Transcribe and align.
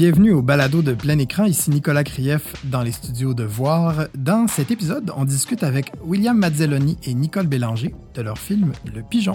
bienvenue 0.00 0.32
au 0.32 0.40
balado 0.40 0.80
de 0.80 0.94
plein 0.94 1.18
écran. 1.18 1.44
Ici 1.44 1.68
Nicolas 1.68 2.04
Krief 2.04 2.54
dans 2.64 2.80
les 2.80 2.90
studios 2.90 3.34
de 3.34 3.44
Voir. 3.44 4.06
Dans 4.14 4.48
cet 4.48 4.70
épisode, 4.70 5.12
on 5.14 5.26
discute 5.26 5.62
avec 5.62 5.92
William 6.02 6.38
Mazzelloni 6.38 6.96
et 7.02 7.12
Nicole 7.12 7.46
Bélanger 7.46 7.94
de 8.14 8.22
leur 8.22 8.38
film 8.38 8.72
Le 8.94 9.02
Pigeon. 9.02 9.34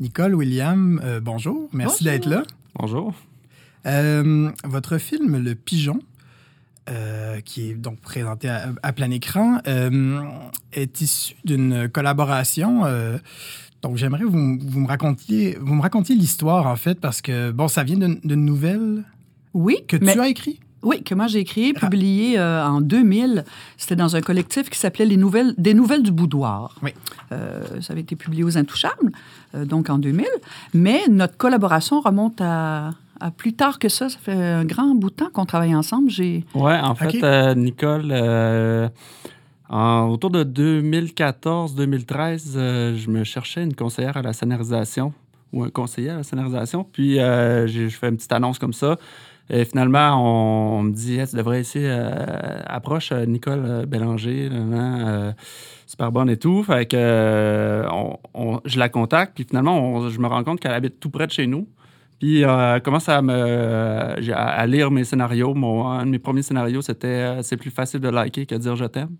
Nicole, 0.00 0.34
William, 0.34 1.00
euh, 1.04 1.20
bonjour. 1.20 1.68
Merci 1.72 2.02
d'être 2.02 2.26
là. 2.26 2.42
Bonjour. 2.74 3.14
Euh, 3.86 4.50
votre 4.64 4.98
film 4.98 5.38
Le 5.38 5.54
Pigeon, 5.54 6.00
euh, 6.88 7.40
qui 7.40 7.70
est 7.70 7.74
donc 7.74 8.00
présenté 8.00 8.48
à, 8.48 8.72
à 8.82 8.92
plein 8.92 9.10
écran, 9.10 9.58
euh, 9.66 10.20
est 10.72 11.00
issu 11.00 11.34
d'une 11.44 11.88
collaboration. 11.88 12.84
euh, 12.86 13.18
donc 13.82 13.96
j'aimerais 13.96 14.24
vous, 14.24 14.58
vous 14.60 14.80
me 14.80 14.86
racontiez, 14.88 15.56
vous 15.60 15.74
me 15.74 15.82
racontiez 15.82 16.14
l'histoire 16.14 16.66
en 16.66 16.76
fait 16.76 17.00
parce 17.00 17.22
que 17.22 17.50
bon, 17.50 17.68
ça 17.68 17.82
vient 17.84 17.96
d'une 17.98 18.44
nouvelle 18.44 19.04
Oui, 19.54 19.78
que 19.88 19.96
mais- 19.96 20.12
tu 20.12 20.20
as 20.20 20.28
écrit. 20.28 20.60
oui, 20.82 21.02
que 21.02 21.14
moi 21.14 21.26
j'ai 21.28 21.38
écrit, 21.40 21.72
Ah. 21.76 21.80
publié 21.80 22.38
euh, 22.38 22.62
en 22.66 22.80
2000. 22.80 23.44
C'était 23.78 23.96
dans 23.96 24.16
un 24.16 24.20
collectif 24.20 24.68
qui 24.70 24.78
s'appelait 24.78 25.06
Les 25.06 25.16
Nouvelles, 25.16 25.54
Des 25.58 25.72
Nouvelles 25.74 26.02
du 26.02 26.10
Boudoir. 26.12 26.76
Oui. 26.82 26.90
Euh, 27.32 27.80
ça 27.80 27.92
avait 27.92 28.02
été 28.02 28.16
publié 28.16 28.44
aux 28.44 28.58
Intouchables, 28.58 29.12
euh, 29.54 29.64
donc 29.64 29.88
en 29.90 29.98
2000. 29.98 30.26
Mais 30.74 31.00
notre 31.08 31.36
collaboration 31.38 32.00
remonte 32.00 32.40
à, 32.40 32.90
à 33.20 33.30
plus 33.30 33.52
tard 33.54 33.78
que 33.78 33.88
ça. 33.88 34.08
Ça 34.08 34.18
fait 34.18 34.32
un 34.32 34.64
grand 34.64 34.94
bout 34.94 35.10
de 35.10 35.14
temps 35.14 35.30
qu'on 35.32 35.46
travaille 35.46 35.74
ensemble. 35.74 36.10
J'ai 36.10 36.44
Ouais, 36.54 36.78
en 36.78 36.94
fait, 36.94 37.22
euh, 37.22 37.54
Nicole, 37.54 38.08
euh, 38.10 38.88
en- 39.68 40.08
autour 40.08 40.30
de 40.30 40.42
2014-2013, 40.42 42.54
euh, 42.56 42.96
je 42.96 43.10
me 43.10 43.24
cherchais 43.24 43.62
une 43.62 43.74
conseillère 43.74 44.16
à 44.16 44.22
la 44.22 44.32
scénarisation 44.32 45.12
ou 45.52 45.64
un 45.64 45.70
conseiller 45.70 46.10
à 46.10 46.16
la 46.16 46.22
scénarisation. 46.22 46.84
Puis, 46.84 47.18
euh, 47.18 47.66
j'ai 47.66 47.88
je 47.88 47.96
fais 47.96 48.08
une 48.08 48.16
petite 48.16 48.32
annonce 48.32 48.58
comme 48.58 48.72
ça. 48.72 48.96
Et 49.52 49.64
finalement, 49.64 50.14
on, 50.14 50.78
on 50.78 50.82
me 50.84 50.92
dit, 50.92 51.18
Hey, 51.18 51.26
tu 51.26 51.34
devrais 51.36 51.60
essayer, 51.60 51.88
euh, 51.90 52.60
approche 52.66 53.10
Nicole 53.12 53.84
Bélanger, 53.86 54.48
là, 54.48 54.58
là, 54.58 55.08
euh, 55.08 55.32
super 55.86 56.12
bonne 56.12 56.30
et 56.30 56.36
tout. 56.36 56.62
Fait 56.62 56.86
que 56.86 56.96
euh, 56.96 57.84
on- 57.90 58.16
on- 58.34 58.60
je 58.64 58.78
la 58.78 58.88
contacte, 58.88 59.32
puis 59.34 59.44
finalement, 59.48 59.76
on- 59.76 60.08
je 60.08 60.20
me 60.20 60.28
rends 60.28 60.44
compte 60.44 60.60
qu'elle 60.60 60.70
habite 60.72 61.00
tout 61.00 61.10
près 61.10 61.26
de 61.26 61.32
chez 61.32 61.48
nous. 61.48 61.66
Puis 62.20 62.44
euh, 62.44 62.78
commence 62.80 63.08
à 63.08 63.20
me 63.22 64.14
lire 64.66 64.90
mes 64.92 65.04
scénarios. 65.04 65.54
Mon, 65.54 65.88
un 65.88 66.04
de 66.06 66.10
mes 66.10 66.18
premiers 66.20 66.42
scénarios, 66.42 66.82
c'était 66.82 67.08
euh, 67.08 67.42
c'est 67.42 67.56
plus 67.56 67.70
facile 67.70 67.98
de 68.00 68.08
liker 68.08 68.46
que 68.46 68.54
de 68.54 68.60
dire 68.60 68.76
je 68.76 68.84
t'aime. 68.84 69.16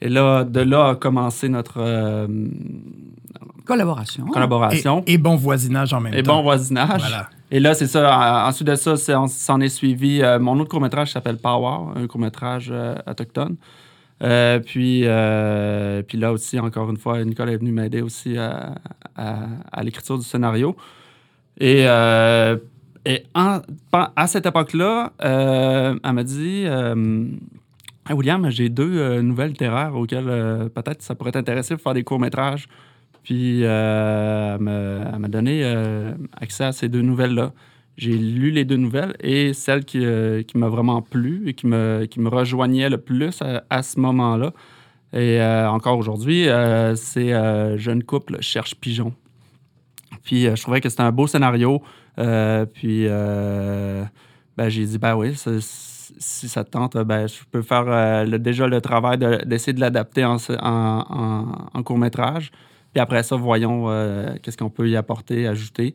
Et 0.00 0.08
là, 0.08 0.44
de 0.44 0.60
là 0.60 0.90
a 0.90 0.94
commencé 0.94 1.48
notre 1.50 1.74
euh, 1.78 2.26
collaboration. 3.64 4.26
collaboration. 4.26 5.02
Et, 5.06 5.14
et 5.14 5.18
bon 5.18 5.36
voisinage 5.36 5.92
en 5.92 6.00
même 6.00 6.14
Et, 6.14 6.22
temps. 6.22 6.36
bon 6.36 6.42
voisinage. 6.42 7.00
Voilà. 7.00 7.28
Et 7.50 7.60
là, 7.60 7.74
c'est 7.74 7.86
ça. 7.86 8.16
en- 8.16 8.48
Ensuite 8.48 8.68
de 8.68 8.74
ça, 8.76 8.94
on 9.20 9.26
s'en 9.26 9.60
est 9.60 9.68
suivi. 9.68 10.22
euh, 10.22 10.38
mon 10.38 10.58
autre 10.60 10.70
court-métrage 10.70 11.12
s'appelle 11.12 11.36
Power, 11.36 11.92
un 11.96 12.06
court-métrage 12.06 12.68
euh, 12.72 12.94
autochtone. 13.06 13.56
Euh, 14.22 14.58
puis, 14.60 15.02
euh, 15.04 16.02
puis 16.02 16.18
là 16.18 16.32
aussi, 16.32 16.58
encore 16.60 16.90
une 16.90 16.96
fois, 16.98 17.22
Nicole 17.24 17.50
est 17.50 17.56
venue 17.56 17.72
m'aider 17.72 18.02
aussi 18.02 18.36
à, 18.38 18.74
à- 19.16 19.46
à 19.72 19.82
l'écriture 19.82 20.18
du 20.18 20.24
scénario. 20.24 20.76
Et, 21.60 21.84
euh, 21.86 22.56
et 23.04 23.24
en- 23.34 23.60
à 23.92 24.26
cette 24.26 24.46
époque-là, 24.46 25.12
euh, 25.22 25.94
elle 26.02 26.12
m'a 26.12 26.24
dit 26.24 26.64
euh, 26.66 27.26
William, 28.10 28.48
j'ai 28.50 28.68
deux 28.70 29.20
nouvelles 29.20 29.50
littéraires 29.50 29.94
auxquelles 29.94 30.70
peut-être 30.74 31.02
ça 31.02 31.14
pourrait 31.14 31.32
t'intéresser 31.32 31.74
pour 31.74 31.82
faire 31.82 31.94
des 31.94 32.02
courts-métrages. 32.02 32.66
Puis 33.22 33.60
elle 33.60 34.58
m'a- 34.60 35.28
donné 35.28 35.62
accès 36.40 36.64
à 36.64 36.72
ces 36.72 36.88
deux 36.88 37.02
nouvelles-là. 37.02 37.52
J'ai 37.96 38.16
lu 38.16 38.50
les 38.50 38.64
deux 38.64 38.76
nouvelles 38.78 39.14
et 39.20 39.52
celle 39.52 39.84
qui, 39.84 40.00
qui 40.48 40.58
m'a 40.58 40.68
vraiment 40.68 41.02
plu 41.02 41.42
et 41.46 41.54
qui 41.54 41.66
me, 41.66 42.06
qui 42.06 42.18
me 42.20 42.28
rejoignait 42.30 42.88
le 42.88 42.98
plus 42.98 43.42
à, 43.68 43.82
ce 43.82 44.00
moment-là. 44.00 44.52
Et 45.12 45.40
encore 45.42 45.98
aujourd'hui, 45.98 46.46
c'est 46.96 47.78
Jeune 47.78 48.02
couple 48.02 48.38
cherche 48.40 48.74
pigeon. 48.74 49.12
Puis 50.22 50.46
euh, 50.46 50.56
je 50.56 50.62
trouvais 50.62 50.80
que 50.80 50.88
c'était 50.88 51.02
un 51.02 51.12
beau 51.12 51.26
scénario. 51.26 51.82
Euh, 52.18 52.66
puis 52.66 53.06
euh, 53.06 54.04
ben, 54.56 54.68
j'ai 54.68 54.84
dit, 54.84 54.98
ben 54.98 55.14
oui, 55.16 55.34
si 55.36 56.48
ça 56.48 56.64
te 56.64 56.70
tente, 56.70 56.96
ben, 56.98 57.26
je 57.26 57.40
peux 57.50 57.62
faire 57.62 58.26
déjà 58.38 58.66
le 58.66 58.80
travail 58.80 59.18
de- 59.18 59.44
d'essayer 59.44 59.72
de, 59.72 59.80
l'adapter 59.80 60.24
en, 60.24 61.82
court-métrage. 61.84 62.50
Puis 62.92 63.00
après 63.00 63.22
ça, 63.22 63.36
voyons 63.36 63.86
qu'est-ce 64.42 64.56
qu'on 64.56 64.70
peut 64.70 64.88
y 64.88 64.96
apporter, 64.96 65.46
ajouter. 65.46 65.94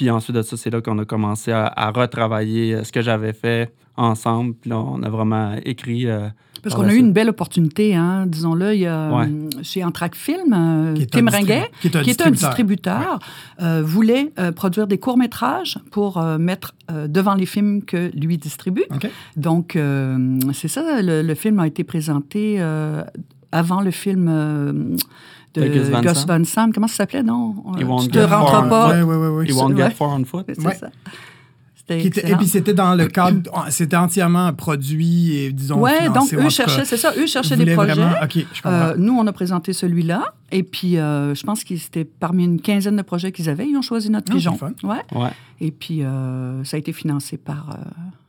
Puis 0.00 0.08
ensuite 0.08 0.34
de 0.34 0.40
ça, 0.40 0.56
c'est 0.56 0.70
là 0.70 0.80
qu'on 0.80 0.98
a 0.98 1.04
commencé 1.04 1.52
à, 1.52 1.66
à 1.76 1.90
retravailler 1.90 2.74
euh, 2.74 2.84
ce 2.84 2.90
que 2.90 3.02
j'avais 3.02 3.34
fait 3.34 3.70
ensemble. 3.98 4.54
Puis 4.54 4.70
là, 4.70 4.78
on 4.78 5.02
a 5.02 5.10
vraiment 5.10 5.56
écrit. 5.62 6.06
euh, 6.06 6.28
Parce 6.62 6.74
par 6.74 6.84
qu'on 6.84 6.88
a 6.88 6.94
eu 6.94 6.96
une 6.96 7.12
belle 7.12 7.28
opportunité, 7.28 7.94
hein, 7.94 8.24
disons-le. 8.26 8.72
Il 8.74 8.80
y 8.80 8.86
a 8.86 9.12
Ouais. 9.14 9.26
euh, 9.28 9.50
chez 9.62 9.84
Antrac 9.84 10.14
Film, 10.14 10.54
euh, 10.54 10.94
Qui 10.94 11.02
est 11.02 11.14
un 11.16 11.20
Tim 11.22 11.30
Ringuet, 11.30 11.64
qui 11.82 11.88
est 11.88 11.96
un 11.96 12.02
qui 12.02 12.08
est 12.10 12.22
un 12.22 12.30
distributeur. 12.30 13.18
euh, 13.60 13.82
voulait 13.84 14.32
euh, 14.38 14.52
produire 14.52 14.86
des 14.86 14.96
courts-métrages 14.96 15.78
pour 15.90 16.16
euh, 16.16 16.38
mettre 16.38 16.74
euh, 16.90 17.06
devant 17.06 17.34
les 17.34 17.44
films 17.44 17.82
que 17.84 18.10
lui 18.16 18.38
distribue. 18.38 18.84
Donc, 19.36 19.76
euh, 19.76 20.38
c'est 20.54 20.68
ça, 20.68 21.02
le, 21.02 21.20
le 21.20 21.34
film 21.34 21.58
a 21.60 21.66
été 21.66 21.84
présenté 21.84 22.56
euh, 22.58 23.04
avant 23.52 23.82
le 23.82 23.90
film 23.90 24.28
euh, 24.30 24.96
de 25.54 25.62
De 25.62 25.68
Gus 25.68 25.88
Van 25.88 26.00
Gus 26.00 26.12
Sant. 26.18 26.26
Van 26.26 26.44
Sant. 26.44 26.70
Comment 26.72 26.86
ça 26.88 26.94
s'appelait, 26.96 27.22
non? 27.22 27.56
Euh, 27.76 27.98
tu 28.02 28.08
te 28.08 28.12
get 28.14 28.24
rentres 28.24 28.68
pas. 28.68 28.90
Ouais, 28.90 29.02
ouais, 29.02 29.28
ouais. 29.28 29.46
He 29.46 29.52
won't 29.52 29.76
get 29.76 29.90
far 29.90 30.10
on 30.10 30.24
foot. 30.24 30.44
C'est 30.48 30.64
Ouais. 30.64 30.74
ça. 30.74 30.88
C'était 31.74 32.02
Qui 32.02 32.06
était- 32.06 32.30
et 32.30 32.36
puis 32.36 32.46
c'était 32.46 32.72
dans 32.74 32.94
le 32.94 33.06
cadre, 33.08 33.50
c'était 33.70 33.96
entièrement 33.96 34.52
produit 34.52 35.34
et 35.36 35.52
disons. 35.52 35.80
Ouais, 35.80 36.08
donc 36.08 36.32
eux 36.32 36.48
cherchaient, 36.48 36.84
c'est 36.84 36.96
ça, 36.96 37.12
eux 37.18 37.26
cherchaient 37.26 37.56
des 37.56 37.74
projets. 37.74 37.94
vraiment- 37.94 38.14
je. 38.32 38.44
Euh, 38.64 38.94
nous, 38.96 39.12
on 39.18 39.26
a 39.26 39.32
présenté 39.32 39.72
celui-là. 39.72 40.22
Et 40.52 40.62
puis, 40.62 40.98
euh, 40.98 41.34
je 41.34 41.42
pense 41.42 41.64
que 41.64 41.76
c'était 41.76 42.04
parmi 42.04 42.44
une 42.44 42.60
quinzaine 42.60 42.94
de 42.96 43.02
projets 43.02 43.32
qu'ils 43.32 43.48
avaient. 43.48 43.66
Ils 43.68 43.76
ont 43.76 43.82
choisi 43.82 44.08
notre 44.08 44.26
Ah, 44.30 44.34
pigeon. 44.34 44.56
Ouais. 44.84 44.98
Ouais. 45.14 45.30
Et 45.60 45.72
puis, 45.72 46.04
euh, 46.04 46.62
ça 46.62 46.76
a 46.76 46.78
été 46.78 46.92
financé 46.92 47.36
par, 47.38 47.70
euh, 47.70 47.82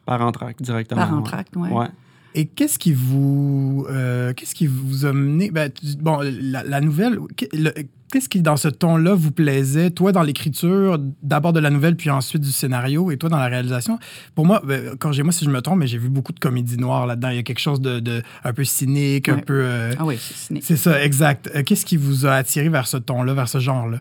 Par 0.07 0.21
Entraque, 0.21 0.59
directement. 0.61 1.01
par. 1.05 1.13
Entract. 1.13 1.55
Ouais. 1.55 1.69
Ouais. 1.69 1.87
Et 2.35 2.45
qu'est-ce 2.45 2.79
qui 2.79 2.93
vous, 2.93 3.85
euh, 3.89 4.33
qu'est-ce 4.33 4.55
qui 4.55 4.67
vous 4.67 5.05
a 5.05 5.13
mené, 5.13 5.51
ben, 5.51 5.69
bon, 5.99 6.19
la, 6.21 6.63
la 6.63 6.81
nouvelle, 6.81 7.19
qu'est- 7.35 7.53
le- 7.53 7.73
qu'est-ce 8.11 8.29
qui 8.29 8.41
dans 8.41 8.55
ce 8.57 8.67
ton-là 8.69 9.13
vous 9.15 9.31
plaisait, 9.31 9.89
toi 9.89 10.11
dans 10.13 10.21
l'écriture, 10.23 10.97
d'abord 11.23 11.51
de 11.53 11.59
la 11.59 11.69
nouvelle 11.69 11.95
puis 11.97 12.09
ensuite 12.09 12.41
du 12.41 12.51
scénario, 12.51 13.11
et 13.11 13.17
toi 13.17 13.29
dans 13.29 13.37
la 13.37 13.47
réalisation? 13.47 13.99
Pour 14.33 14.45
moi, 14.45 14.61
ben, 14.65 14.95
corrigez-moi 14.97 15.31
si 15.33 15.43
je 15.43 15.49
me 15.49 15.61
trompe, 15.61 15.79
mais 15.79 15.87
j'ai 15.87 15.97
vu 15.97 16.07
beaucoup 16.09 16.31
de 16.31 16.39
comédie 16.39 16.77
noire 16.77 17.05
là-dedans. 17.05 17.29
Il 17.29 17.35
y 17.35 17.39
a 17.39 17.43
quelque 17.43 17.59
chose 17.59 17.81
de, 17.81 17.99
de 17.99 18.21
un 18.45 18.53
peu 18.53 18.63
cynique, 18.63 19.27
un 19.27 19.37
peu. 19.39 19.61
euh, 19.65 19.93
Ah 19.99 20.05
oui, 20.05 20.15
c'est 20.19 20.35
cynique. 20.37 20.63
c'est 20.65 20.77
ça, 20.77 21.03
exact. 21.03 21.49
Euh, 21.55 21.63
qu'est-ce 21.63 21.85
qui 21.85 21.97
vous 21.97 22.25
a 22.25 22.33
attiré 22.33 22.69
vers 22.69 22.87
ce 22.87 22.97
ton-là, 22.97 23.33
vers 23.33 23.49
ce 23.49 23.59
genre-là? 23.59 23.99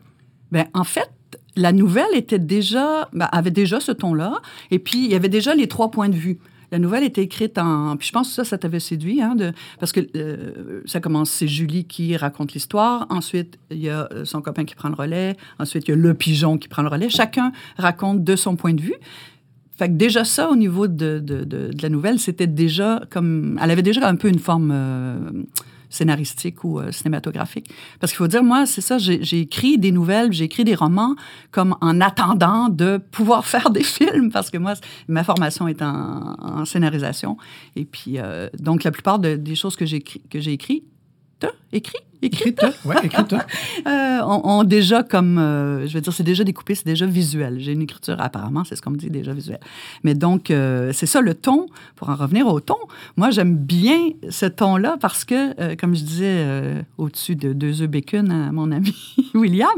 Ben, 0.53 0.67
en 0.75 0.85
fait, 0.85 1.11
la 1.57 1.73
nouvelle 1.73 2.15
était 2.15 2.39
déjà, 2.39 3.09
ben, 3.13 3.29
avait 3.33 3.51
déjà 3.51 3.81
ce 3.81 3.91
ton-là. 3.93 4.41
Et 4.71 4.79
puis, 4.79 5.05
il 5.05 5.11
y 5.11 5.15
avait 5.17 5.29
déjà 5.29 5.55
les 5.55 5.67
trois 5.67 5.91
points 5.91 6.09
de 6.09 6.17
vue. 6.17 6.39
La 6.73 6.79
nouvelle 6.79 7.05
était 7.05 7.23
écrite 7.23 7.59
en. 7.59 7.97
Puis 7.97 8.09
je 8.09 8.13
pense 8.13 8.29
que 8.29 8.35
ça, 8.35 8.45
ça 8.45 8.59
t'avait 8.59 8.81
séduit, 8.81 9.21
hein, 9.21 9.35
de... 9.35 9.53
parce 9.79 9.93
que 9.93 10.01
euh, 10.17 10.83
ça 10.85 11.01
commence, 11.01 11.31
c'est 11.31 11.49
Julie 11.49 11.85
qui 11.85 12.17
raconte 12.17 12.53
l'histoire. 12.53 13.07
Ensuite, 13.11 13.59
il 13.71 13.79
y 13.79 13.89
a 13.89 14.09
euh, 14.13 14.25
son 14.25 14.41
copain 14.41 14.65
qui 14.65 14.75
prend 14.75 14.89
le 14.89 14.95
relais. 14.95 15.37
Ensuite, 15.59 15.89
il 15.89 15.91
y 15.91 15.95
a 15.95 15.97
le 15.97 16.15
pigeon 16.15 16.59
qui 16.59 16.69
prend 16.69 16.83
le 16.83 16.89
relais. 16.89 17.09
Chacun 17.09 17.53
raconte 17.77 18.23
de 18.23 18.37
son 18.37 18.57
point 18.57 18.75
de 18.75 18.81
vue. 18.81 18.95
Fait 19.77 19.89
que 19.89 19.95
déjà 19.95 20.25
ça, 20.25 20.51
au 20.51 20.57
niveau 20.57 20.89
de, 20.89 21.21
de, 21.21 21.45
de, 21.45 21.73
de 21.73 21.83
la 21.83 21.89
nouvelle, 21.89 22.19
c'était 22.19 22.47
déjà 22.47 23.03
comme... 23.09 23.59
Elle 23.63 23.71
avait 23.71 23.83
déjà 23.83 24.07
un 24.07 24.17
peu 24.17 24.29
une 24.29 24.39
forme 24.39 24.71
euh, 24.73 25.17
scénaristique 25.91 26.65
ou 26.65 26.79
euh, 26.81 26.93
cinématographique. 26.93 27.71
Parce 27.99 28.13
qu'il 28.13 28.19
faut 28.19 28.29
dire, 28.29 28.43
moi, 28.43 28.65
c'est 28.65 28.81
ça, 28.81 28.97
j'ai 28.99 29.41
écrit 29.41 29.77
des 29.77 29.93
nouvelles, 29.93 30.33
j'ai 30.33 30.45
écrit 30.45 30.65
des 30.65 30.75
romans 30.75 31.15
comme 31.51 31.77
en 31.83 32.01
attendant 32.01 32.69
de 32.71 32.97
pouvoir 32.97 33.45
faire 33.53 33.71
des 33.71 33.83
films, 33.83 34.31
parce 34.33 34.51
que 34.51 34.57
moi, 34.59 34.75
ma 35.09 35.25
formation 35.25 35.69
est 35.69 35.83
en, 35.83 36.37
en 36.41 36.65
scénarisation. 36.65 37.37
Et 37.77 37.85
puis, 37.85 38.15
euh, 38.19 38.49
donc, 38.59 38.85
la 38.85 38.91
plupart 38.93 39.19
de- 39.19 39.37
des 39.37 39.55
choses 39.55 39.77
que 39.77 39.85
j'ai 39.85 39.97
écrit, 39.99 40.23
que 40.31 40.41
j'ai 40.41 40.53
écrit, 41.73 41.99
écrit, 42.23 42.51
écrit, 42.51 42.51
Écrite, 42.51 42.61
ouais, 42.85 42.97
écrite. 43.03 43.35
euh, 43.87 44.21
ont 44.23 44.65
déjà 44.65 45.03
comme, 45.03 45.39
euh, 45.39 45.87
je 45.87 45.95
veux 45.95 46.01
dire, 46.01 46.13
c'est 46.13 46.23
déjà 46.23 46.45
découpé, 46.45 46.75
c'est 46.75 46.87
déjà 46.87 47.07
visuel. 47.07 47.59
J'ai 47.61 47.73
une 47.73 47.83
écriture, 47.83 48.17
apparemment, 48.19 48.65
c'est 48.65 48.77
ce 48.77 48.83
qu'on 48.83 48.91
me 48.91 48.97
dit, 48.97 49.11
déjà 49.11 49.33
visuelle. 49.33 49.61
Mais 50.05 50.15
donc, 50.15 50.51
euh, 50.51 50.93
c'est 50.93 51.07
ça 51.07 51.21
le 51.21 51.35
ton. 51.35 51.67
Pour 51.97 52.11
en 52.11 52.17
revenir 52.17 52.47
au 52.47 52.61
ton, 52.61 52.77
moi, 53.17 53.31
j'aime 53.31 53.57
bien 53.57 54.11
ce 54.29 54.47
ton-là 54.47 54.97
parce 55.01 55.25
que, 55.25 55.59
euh, 55.61 55.77
comme 55.77 55.95
je 55.95 56.03
disais 56.03 56.47
au-dessus 56.99 57.37
de 57.37 57.53
deux 57.53 57.83
œufs 57.83 57.89
bacon 57.89 58.31
à 58.31 58.53
mon 58.53 58.71
ami 58.71 58.95
William, 59.35 59.69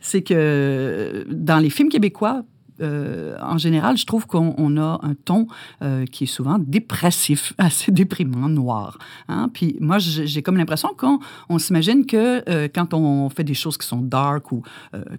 c'est 0.00 0.22
que 0.22 1.26
dans 1.30 1.58
les 1.58 1.70
films 1.70 1.88
québécois, 1.88 2.42
euh, 2.80 3.36
en 3.40 3.58
général, 3.58 3.96
je 3.96 4.06
trouve 4.06 4.26
qu'on 4.26 4.76
a 4.76 5.00
un 5.02 5.14
ton 5.14 5.46
euh, 5.82 6.06
qui 6.06 6.24
est 6.24 6.26
souvent 6.26 6.58
dépressif, 6.58 7.52
assez 7.58 7.92
déprimant, 7.92 8.48
noir. 8.48 8.98
Hein. 9.28 9.50
Puis 9.52 9.76
moi, 9.80 9.98
j'ai 9.98 10.42
comme 10.42 10.56
l'impression 10.56 10.90
qu'on 10.96 11.18
on, 11.48 11.58
s'imagine 11.58 12.06
que 12.06 12.42
euh, 12.48 12.68
quand 12.72 12.94
on 12.94 13.28
fait 13.28 13.44
des 13.44 13.54
choses 13.54 13.76
qui 13.76 13.86
sont 13.86 14.00
dark 14.00 14.52
ou 14.52 14.62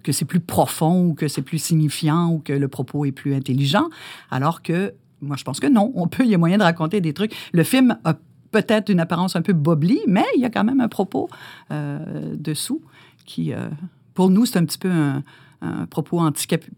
que 0.02 0.12
c'est 0.12 0.24
plus 0.24 0.40
profond 0.40 1.06
ou 1.06 1.14
que 1.14 1.28
c'est 1.28 1.42
plus 1.42 1.58
signifiant 1.58 2.28
ou 2.30 2.38
que 2.38 2.52
le 2.52 2.68
propos 2.68 3.04
est 3.04 3.12
plus 3.12 3.34
intelligent, 3.34 3.88
alors 4.30 4.62
que 4.62 4.94
moi, 5.20 5.36
je 5.36 5.44
pense 5.44 5.60
que 5.60 5.68
non. 5.68 5.92
On 5.94 6.08
peut, 6.08 6.24
il 6.24 6.30
y 6.30 6.34
a 6.34 6.38
moyen 6.38 6.58
de 6.58 6.64
raconter 6.64 7.00
des 7.00 7.12
trucs. 7.12 7.34
Le 7.52 7.62
film 7.62 7.96
a 8.04 8.14
peut-être 8.50 8.90
une 8.90 8.98
apparence 8.98 9.36
un 9.36 9.42
peu 9.42 9.52
bobli, 9.52 10.00
mais 10.06 10.24
il 10.36 10.42
y 10.42 10.44
a 10.44 10.50
quand 10.50 10.64
même 10.64 10.80
un 10.80 10.88
propos 10.88 11.28
dessous 11.70 12.82
qui, 13.24 13.52
pour 14.14 14.30
nous, 14.30 14.46
c'est 14.46 14.58
un 14.58 14.64
petit 14.64 14.78
peu 14.78 14.90
un, 14.90 15.22
propos 15.86 16.18
anticapitaliste, 16.18 16.76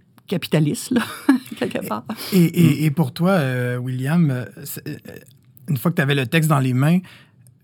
quelque 1.58 1.86
part. 1.86 2.04
Et, 2.32 2.90
pour 2.90 3.12
toi, 3.12 3.30
euh, 3.30 3.76
William, 3.76 4.30
euh, 4.30 4.44
euh, 4.86 4.96
une 5.68 5.76
fois 5.76 5.90
que 5.90 5.96
tu 5.96 6.02
avais 6.02 6.14
le 6.14 6.26
texte 6.26 6.48
dans 6.48 6.60
les 6.60 6.74
mains, 6.74 6.98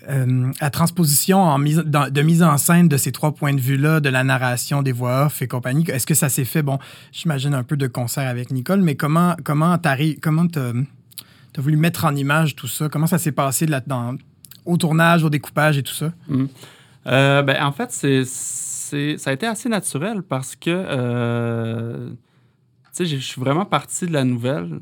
la 0.06 0.70
transposition 0.70 1.42
en 1.42 1.58
mise, 1.58 1.76
de 1.76 2.22
mise 2.22 2.42
en 2.42 2.56
scène 2.56 2.88
de 2.88 2.96
ces 2.96 3.12
trois 3.12 3.34
points 3.34 3.52
de 3.52 3.60
vue-là, 3.60 4.00
de 4.00 4.08
la 4.08 4.24
narration, 4.24 4.82
des 4.82 4.92
voix 4.92 5.26
off 5.26 5.42
et 5.42 5.46
compagnie, 5.46 5.84
est-ce 5.90 6.06
que 6.06 6.14
ça 6.14 6.30
s'est 6.30 6.46
fait, 6.46 6.62
bon, 6.62 6.78
j'imagine 7.12 7.52
un 7.52 7.62
peu 7.62 7.76
de 7.76 7.86
concert 7.86 8.26
avec 8.26 8.50
Nicole, 8.50 8.80
mais 8.80 8.94
comment 8.94 9.36
comment 9.44 9.76
t'arrives, 9.76 10.18
comment 10.20 10.46
t'as 10.46 10.72
as 10.72 11.60
voulu 11.60 11.76
mettre 11.76 12.06
en 12.06 12.16
image 12.16 12.56
tout 12.56 12.66
ça? 12.66 12.88
Comment 12.88 13.06
ça 13.06 13.18
s'est 13.18 13.32
passé 13.32 13.66
là, 13.66 13.82
dans, 13.86 14.16
au 14.64 14.78
tournage, 14.78 15.22
au 15.22 15.28
découpage 15.28 15.76
et 15.76 15.82
tout 15.82 15.94
ça? 15.94 16.12
Hum. 16.30 16.48
ben, 17.04 17.62
en 17.62 17.72
fait, 17.72 17.90
c'est 17.92 18.24
ça 19.18 19.30
a 19.30 19.32
été 19.32 19.46
assez 19.46 19.68
naturel 19.68 20.22
parce 20.22 20.56
que 20.56 20.70
euh, 20.70 22.10
je 23.06 23.16
suis 23.16 23.40
vraiment 23.40 23.64
parti 23.64 24.06
de 24.06 24.12
la 24.12 24.24
nouvelle 24.24 24.78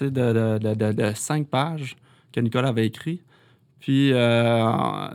de, 0.00 1.12
cinq 1.14 1.48
pages 1.48 1.96
que 2.32 2.40
Nicole 2.40 2.66
avait 2.66 2.86
écrit. 2.86 3.22
Puis, 3.80 4.12
euh, 4.12 5.08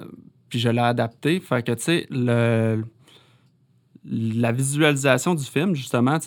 puis 0.50 0.60
je 0.60 0.70
l'ai 0.70 0.82
adapté. 0.82 1.40
Fait 1.40 1.64
que, 1.66 1.72
tu 1.74 1.84
sais, 1.84 2.08
le, 2.10 2.84
la 4.06 4.52
visualisation 4.52 5.36
du 5.36 5.44
film, 5.44 5.76
justement, 5.76 6.18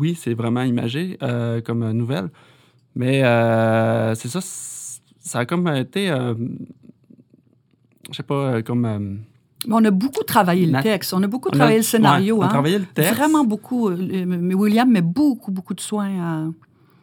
oui, 0.00 0.14
c'est 0.14 0.34
vraiment 0.34 0.62
imagé 0.62 1.18
euh, 1.22 1.60
comme 1.60 1.90
nouvelle. 1.92 2.30
Mais 2.94 3.24
euh, 3.24 4.14
c'est 4.14 4.28
ça, 4.28 4.40
ça 4.40 5.40
a 5.40 5.46
comme 5.46 5.68
été, 5.68 6.08
je 8.10 8.16
sais 8.16 8.22
pas, 8.22 8.62
comme 8.62 9.20
on 9.68 9.84
a 9.84 9.90
beaucoup 9.90 10.24
travaillé 10.24 10.66
le 10.66 10.80
texte, 10.82 11.14
on 11.14 11.22
a 11.22 11.26
beaucoup 11.26 11.50
travaillé 11.50 11.78
le 11.78 11.82
scénario. 11.82 12.38
on 12.38 12.42
a 12.42 12.46
hein. 12.46 12.48
travaillé 12.48 12.78
le 12.78 12.84
texte. 12.84 13.14
Vraiment 13.14 13.44
beaucoup. 13.44 13.88
Euh, 13.88 14.52
William 14.54 14.90
met 14.90 15.02
beaucoup, 15.02 15.50
beaucoup 15.50 15.74
de 15.74 15.80
soin 15.80 16.08
à. 16.20 16.44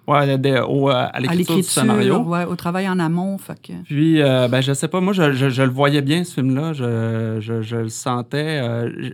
Ouais, 0.05 0.17
à 0.17 1.19
l'écriture 1.19 1.55
du 1.55 1.63
scénario. 1.63 2.19
Ouais, 2.23 2.43
au 2.43 2.55
travail 2.57 2.89
en 2.89 2.99
amont. 2.99 3.37
Puis, 3.85 4.21
euh, 4.21 4.49
ben, 4.49 4.59
je 4.59 4.73
sais 4.73 4.89
pas, 4.89 4.99
moi, 4.99 5.13
je, 5.13 5.23
le 5.61 5.69
voyais 5.69 6.01
bien, 6.01 6.25
ce 6.25 6.33
film-là. 6.33 6.73
Je, 6.73 7.75
le 7.75 7.89
sentais. 7.89 8.59
Euh, 8.61 9.11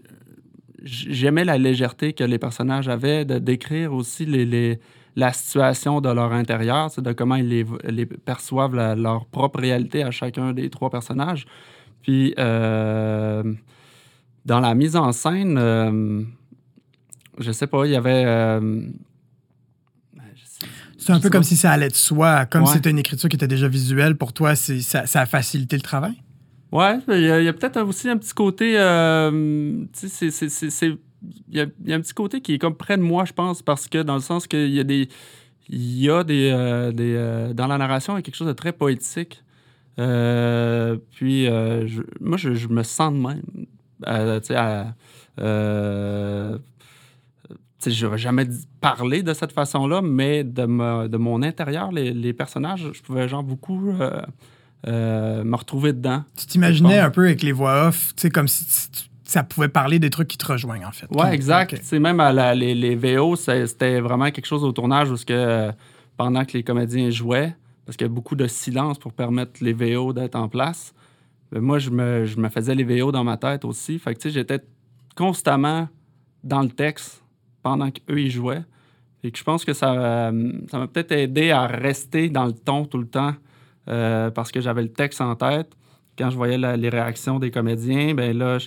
j'aimais 0.84 1.46
la 1.46 1.60
légèreté 1.60 2.14
que 2.14 2.24
les 2.24 2.40
personnages 2.40 2.90
avaient 2.90 3.24
de 3.24 3.38
décrire 3.38 3.94
aussi 3.94 4.26
les, 4.26 4.80
la 5.16 5.32
situation 5.32 6.02
de 6.02 6.10
leur 6.10 6.34
intérieur, 6.34 6.90
de 6.98 7.12
comment 7.14 7.36
ils 7.36 7.66
les, 7.84 8.06
perçoivent 8.06 8.76
leur 8.96 9.26
propre 9.26 9.60
réalité 9.60 10.04
à 10.04 10.10
chacun 10.10 10.54
des 10.54 10.72
trois 10.72 10.90
personnages. 10.90 11.46
Puis, 12.02 12.34
euh, 12.38 13.44
dans 14.46 14.60
la 14.60 14.74
mise 14.74 14.96
en 14.96 15.12
scène, 15.12 15.58
euh, 15.58 16.24
je 17.38 17.52
sais 17.52 17.68
pas, 17.68 17.86
il 17.86 17.92
y 17.92 17.96
avait. 17.96 18.24
Euh, 18.26 18.82
c'est 20.98 21.14
un 21.14 21.20
peu 21.20 21.30
comme 21.30 21.44
si 21.44 21.56
ça 21.56 21.72
allait 21.72 21.90
de 21.90 21.96
soi, 21.96 22.46
comme 22.46 22.66
si 22.66 22.74
c'était 22.74 22.92
une 22.92 23.00
écriture 23.00 23.30
qui 23.30 23.36
était 23.36 23.48
déjà 23.48 23.68
visuelle. 23.68 24.16
Pour 24.16 24.34
toi, 24.34 24.56
ça, 24.56 25.08
ça 25.08 25.22
a 25.22 25.26
facilité 25.26 25.76
le 25.76 25.82
travail? 25.82 26.22
Ouais, 26.72 27.00
il 27.08 27.22
y 27.22 27.48
a, 27.48 27.54
peut-être 27.54 27.82
aussi 27.82 28.10
un 28.10 28.18
petit 28.18 28.34
côté. 28.34 28.74
c'est. 29.94 30.98
Il 31.52 31.58
y, 31.58 31.60
a, 31.60 31.96
un 31.96 32.00
petit 32.00 32.14
côté 32.14 32.40
qui 32.40 32.54
est 32.54 32.60
comme 32.60 32.76
près 32.76 32.96
de 32.96 33.02
moi, 33.02 33.26
je 33.26 33.34
pense, 33.34 33.62
parce 33.62 33.88
que 33.88 34.04
dans 34.04 34.16
le 34.16 34.22
sens 34.22 34.46
qu'il 34.46 34.70
y 34.70 34.80
a 34.80 34.84
des. 34.84 35.10
Il 35.68 36.02
y 36.02 36.10
a 36.10 36.24
des. 36.24 36.92
des 36.94 37.52
dans 37.56 37.68
la 37.68 37.78
narration, 37.78 38.14
il 38.14 38.18
y 38.18 38.20
a 38.20 38.22
quelque 38.22 38.36
chose 38.36 38.48
de 38.48 38.54
très 38.54 38.74
poétique. 38.74 39.42
Euh, 40.00 40.98
puis, 41.12 41.48
euh, 41.48 41.88
moi, 42.22 42.38
je, 42.38 42.68
me 42.68 42.84
sens 42.84 43.14
de 43.14 43.20
même. 43.20 43.42
Euh, 44.08 44.40
tu 44.40 44.54
sais, 47.80 47.92
je 47.92 48.06
n'aurais 48.06 48.18
jamais 48.18 48.48
parlé 48.82 49.24
de 49.24 49.34
cette 49.34 49.52
façon-là, 49.52 50.02
mais 50.02 50.44
de, 50.44 51.08
de 51.08 51.18
mon 51.18 51.42
intérieur, 51.44 51.92
les, 51.92 52.34
personnages, 52.34 52.90
je 52.94 53.02
pouvais 53.02 53.28
genre 53.28 53.44
beaucoup 53.44 53.94
me 54.86 55.56
retrouver 55.56 55.94
dedans. 55.94 56.24
Tu 56.38 56.46
t'imaginais 56.46 57.00
un 57.00 57.10
peu 57.10 57.26
avec 57.26 57.42
les 57.42 57.52
voix 57.52 57.88
off, 57.88 58.14
tu 58.16 58.22
sais, 58.24 58.30
comme 58.30 58.48
si 58.48 58.66
ça 59.26 59.44
pouvait 59.44 59.70
parler 59.70 60.00
des 60.00 60.10
trucs 60.10 60.28
qui 60.28 60.38
te 60.38 60.46
rejoignent, 60.48 60.86
en 60.88 60.92
fait. 60.92 61.08
Ouais, 61.12 61.34
exact. 61.36 61.80
C'est 61.84 62.00
Même 62.00 62.20
à 62.20 62.56
les, 62.56 62.74
les, 62.74 62.96
VO, 62.96 63.36
c'était 63.36 64.00
vraiment 64.00 64.32
quelque 64.32 64.48
chose 64.48 64.64
au 64.64 64.72
tournage 64.72 65.12
où 65.12 65.16
que, 65.16 65.72
pendant 66.18 66.46
que 66.46 66.54
les 66.54 66.64
comédiens 66.64 67.10
jouaient, 67.12 67.56
parce 67.90 67.98
qu'il 67.98 68.06
y 68.06 68.10
a 68.12 68.14
beaucoup 68.14 68.36
de 68.36 68.46
silence 68.46 69.00
pour 69.00 69.14
permettre 69.14 69.64
les 69.64 69.74
VO 69.74 70.14
d'être 70.14 70.36
en 70.36 70.48
place. 70.48 70.94
Mais 71.52 71.60
moi, 71.60 71.80
je 71.80 71.90
me, 71.90 72.24
je 72.24 72.38
me, 72.38 72.48
faisais 72.48 72.76
les 72.76 72.84
VO 72.84 73.12
dans 73.12 73.24
ma 73.24 73.36
tête 73.36 73.66
aussi. 73.66 73.98
Fait 73.98 74.14
que, 74.14 74.30
j'étais 74.30 74.60
constamment 75.16 75.90
dans 76.44 76.62
le 76.62 76.70
texte 76.70 77.24
pendant 77.64 77.90
qu'eux, 77.90 78.20
ils 78.20 78.30
jouaient. 78.30 78.62
Et 79.24 79.32
je 79.36 79.44
pense 79.44 79.66
que 79.66 79.74
ça, 79.74 80.32
ça 80.70 80.78
m'a 80.78 80.88
peut-être 80.88 81.14
aidé 81.14 81.50
à 81.50 81.66
rester 81.66 82.30
dans 82.30 82.46
le 82.46 82.54
ton 82.54 82.86
tout 82.86 83.00
le 83.00 83.08
temps 83.08 83.34
euh, 83.88 84.30
parce 84.30 84.52
que 84.52 84.62
j'avais 84.62 84.84
le 84.84 84.94
texte 84.94 85.20
en 85.20 85.36
tête. 85.36 85.76
Quand 86.16 86.30
je 86.30 86.38
voyais 86.38 86.60
les 86.60 86.90
réactions 86.90 87.40
des 87.40 87.50
comédiens, 87.50 88.14
ben 88.14 88.38
là, 88.38 88.60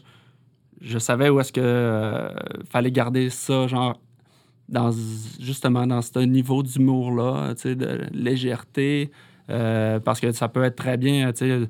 je, 0.80 0.98
savais 0.98 1.28
où 1.28 1.38
est-ce 1.38 1.52
que 1.52 1.60
euh, 1.60 2.28
fallait 2.68 2.90
garder 2.90 3.30
ça, 3.30 3.68
genre 3.68 4.00
dans, 4.72 4.90
justement 5.38 5.86
dans 5.86 6.02
ce 6.02 6.18
niveau 6.20 6.62
d'humour-là, 6.62 7.54
de 7.64 8.00
légèreté, 8.12 9.12
euh, 9.50 10.00
parce 10.00 10.18
que 10.18 10.32
ça 10.32 10.48
peut 10.48 10.64
être 10.64 10.76
très 10.76 10.96
bien, 10.96 11.30
le, 11.40 11.68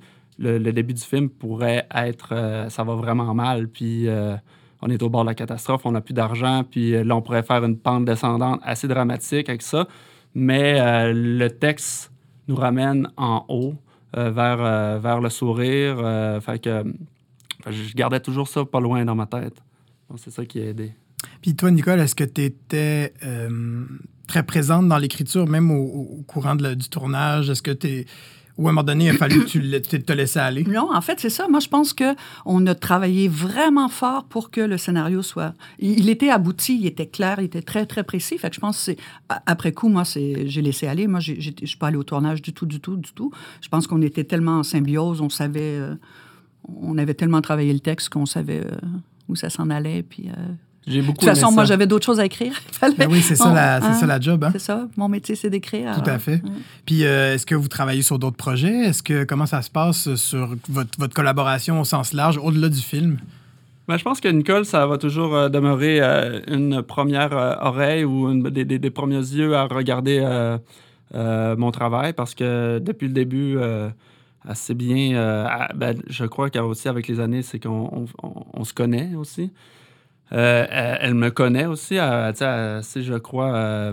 le, 0.58 0.72
début 0.72 0.94
du 0.94 1.02
film 1.02 1.28
pourrait 1.28 1.86
être, 1.94 2.28
euh, 2.32 2.68
ça 2.70 2.84
va 2.84 2.94
vraiment 2.94 3.34
mal, 3.34 3.68
puis 3.68 4.06
euh, 4.06 4.36
on 4.80 4.88
est 4.88 5.02
au 5.02 5.10
bord 5.10 5.24
de 5.24 5.30
la 5.30 5.34
catastrophe, 5.34 5.82
on 5.84 5.90
n'a 5.90 6.00
plus 6.00 6.14
d'argent, 6.14 6.62
puis 6.68 6.92
là, 7.04 7.16
on 7.16 7.22
pourrait 7.22 7.42
faire 7.42 7.64
une 7.64 7.76
pente 7.76 8.04
descendante 8.04 8.60
assez 8.62 8.86
dramatique 8.86 9.48
avec 9.48 9.62
ça, 9.62 9.88
mais 10.34 11.12
le 11.12 11.48
texte 11.48 12.12
nous 12.48 12.56
ramène 12.56 13.08
en 13.16 13.44
haut, 13.48 13.74
vers, 14.14 15.00
vers 15.00 15.20
le 15.20 15.28
sourire, 15.28 15.96
fait 16.40 16.58
que 16.58 16.84
je 17.68 17.94
gardais 17.94 18.20
toujours 18.20 18.48
ça 18.48 18.64
pas 18.64 18.80
loin 18.80 19.04
dans 19.04 19.14
ma 19.14 19.26
tête. 19.26 19.62
C'est 20.16 20.30
ça 20.30 20.44
qui 20.44 20.60
a 20.60 20.66
aidé. 20.66 20.92
Puis 21.40 21.54
toi, 21.54 21.70
Nicole, 21.70 22.00
est-ce 22.00 22.14
que 22.14 22.24
tu 22.24 22.42
étais 22.42 23.14
euh, 23.24 23.84
très 24.26 24.42
présente 24.42 24.88
dans 24.88 24.98
l'écriture, 24.98 25.46
même 25.48 25.70
au, 25.70 26.24
courant 26.26 26.54
du 26.54 26.88
tournage? 26.88 27.50
Est-ce 27.50 27.62
que 27.62 27.70
tu 27.70 27.86
es. 27.88 28.06
Ou 28.58 28.66
à 28.66 28.70
un 28.70 28.74
moment 28.74 28.84
donné, 28.84 29.06
il 29.06 29.10
a 29.10 29.14
fallu 29.14 29.44
que 29.44 29.78
tu 29.78 30.02
te 30.02 30.12
laisses 30.12 30.36
aller? 30.36 30.64
Non, 30.64 30.94
en 30.94 31.00
fait, 31.00 31.18
c'est 31.18 31.30
ça. 31.30 31.48
Moi, 31.48 31.60
je 31.60 31.68
pense 31.68 31.94
qu'on 31.94 32.66
a 32.66 32.74
travaillé 32.74 33.26
vraiment 33.26 33.88
fort 33.88 34.24
pour 34.24 34.50
que 34.50 34.60
le 34.60 34.76
scénario 34.76 35.22
soit... 35.22 35.54
Il 35.78 36.10
était 36.10 36.28
abouti, 36.28 36.78
il 36.78 36.86
était 36.86 37.06
clair, 37.06 37.36
il 37.38 37.44
était 37.44 37.62
très, 37.62 37.86
très 37.86 38.04
précis. 38.04 38.36
Fait 38.36 38.50
que 38.50 38.54
je 38.54 38.60
pense 38.60 38.76
que 38.76 38.82
c'est... 38.82 38.96
Après 39.46 39.72
coup, 39.72 39.88
moi, 39.88 40.02
j'ai 40.04 40.62
laissé 40.62 40.86
aller. 40.86 41.06
Moi, 41.06 41.20
je 41.20 41.32
ne 41.32 41.66
suis 41.66 41.78
pas 41.78 41.86
allée 41.86 41.96
au 41.96 42.04
tournage 42.04 42.42
du 42.42 42.52
tout, 42.52 42.66
du 42.66 42.78
tout, 42.78 42.96
du 42.96 43.12
tout. 43.12 43.32
Je 43.62 43.68
pense 43.68 43.86
qu'on 43.86 44.02
était 44.02 44.24
tellement 44.24 44.58
en 44.58 44.62
symbiose, 44.62 45.22
on 45.22 45.30
savait... 45.30 45.78
Euh, 45.78 45.94
on 46.68 46.98
avait 46.98 47.14
tellement 47.14 47.40
travaillé 47.40 47.72
le 47.72 47.80
texte 47.80 48.10
qu'on 48.10 48.26
savait 48.26 48.64
euh, 48.64 48.76
où 49.28 49.34
ça 49.34 49.48
s'en 49.48 49.70
allait, 49.70 50.02
puis... 50.02 50.28
J'ai 50.86 51.00
beaucoup 51.00 51.24
De 51.24 51.30
toute 51.30 51.38
façon, 51.38 51.52
moi, 51.52 51.64
j'avais 51.64 51.86
d'autres 51.86 52.04
choses 52.04 52.18
à 52.20 52.26
écrire. 52.26 52.54
Ben 52.98 53.08
oui, 53.08 53.22
c'est 53.22 53.36
ça, 53.36 53.52
la, 53.52 53.76
hein? 53.76 53.94
ça 53.94 54.06
la 54.06 54.18
job. 54.18 54.42
Hein? 54.42 54.50
C'est 54.52 54.58
ça. 54.60 54.88
Mon 54.96 55.08
métier, 55.08 55.36
c'est 55.36 55.50
d'écrire. 55.50 55.94
Tout 56.02 56.10
à 56.10 56.18
fait. 56.18 56.42
Puis, 56.84 57.04
euh, 57.04 57.34
est-ce 57.34 57.46
que 57.46 57.54
vous 57.54 57.68
travaillez 57.68 58.02
sur 58.02 58.18
d'autres 58.18 58.36
projets? 58.36 58.86
Est-ce 58.86 59.02
que 59.02 59.22
comment 59.24 59.46
ça 59.46 59.62
se 59.62 59.70
passe 59.70 60.14
sur 60.16 60.56
votre, 60.68 60.90
votre 60.98 61.14
collaboration 61.14 61.80
au 61.80 61.84
sens 61.84 62.12
large, 62.12 62.38
au-delà 62.38 62.68
du 62.68 62.80
film? 62.80 63.18
Ben, 63.86 63.96
je 63.96 64.02
pense 64.02 64.20
que 64.20 64.28
Nicole, 64.28 64.64
ça 64.64 64.86
va 64.86 64.98
toujours 64.98 65.34
euh, 65.34 65.48
demeurer 65.48 66.00
euh, 66.00 66.40
une 66.48 66.82
première 66.82 67.32
oreille 67.60 68.04
ou 68.04 68.28
une, 68.28 68.42
des, 68.42 68.64
des, 68.64 68.90
premiers 68.90 69.16
yeux 69.16 69.54
à 69.54 69.64
regarder 69.66 70.20
mon 71.14 71.70
travail 71.70 72.12
parce 72.12 72.34
que 72.34 72.80
depuis 72.80 73.06
le 73.06 73.14
début, 73.14 73.58
assez 74.44 74.74
bien, 74.74 75.68
ben, 75.76 75.96
je 76.08 76.24
crois 76.24 76.50
qu'aussi 76.50 76.88
avec 76.88 77.06
les 77.06 77.20
années, 77.20 77.42
c'est 77.42 77.60
qu'on 77.60 78.06
on 78.52 78.64
se 78.64 78.74
connaît 78.74 79.14
aussi. 79.14 79.52
Euh, 80.32 80.66
elle, 81.00 81.14
me 81.14 81.30
connaît 81.30 81.66
aussi, 81.66 81.98
assez, 81.98 83.02
je 83.02 83.14
crois. 83.14 83.54
Euh, 83.54 83.92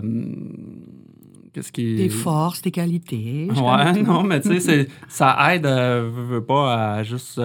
qu'est-ce 1.52 1.70
qui. 1.70 1.96
Tes 1.96 2.08
forces, 2.08 2.62
tes 2.62 2.70
qualités. 2.70 3.48
Ouais, 3.50 3.92
non, 4.02 4.22
mais 4.22 4.40
tu 4.40 4.58
sais, 4.60 4.88
ça 5.08 5.54
aide, 5.54 5.66
euh, 5.66 6.10
veux 6.12 6.44
pas, 6.44 6.94
à 6.94 7.02
juste. 7.02 7.40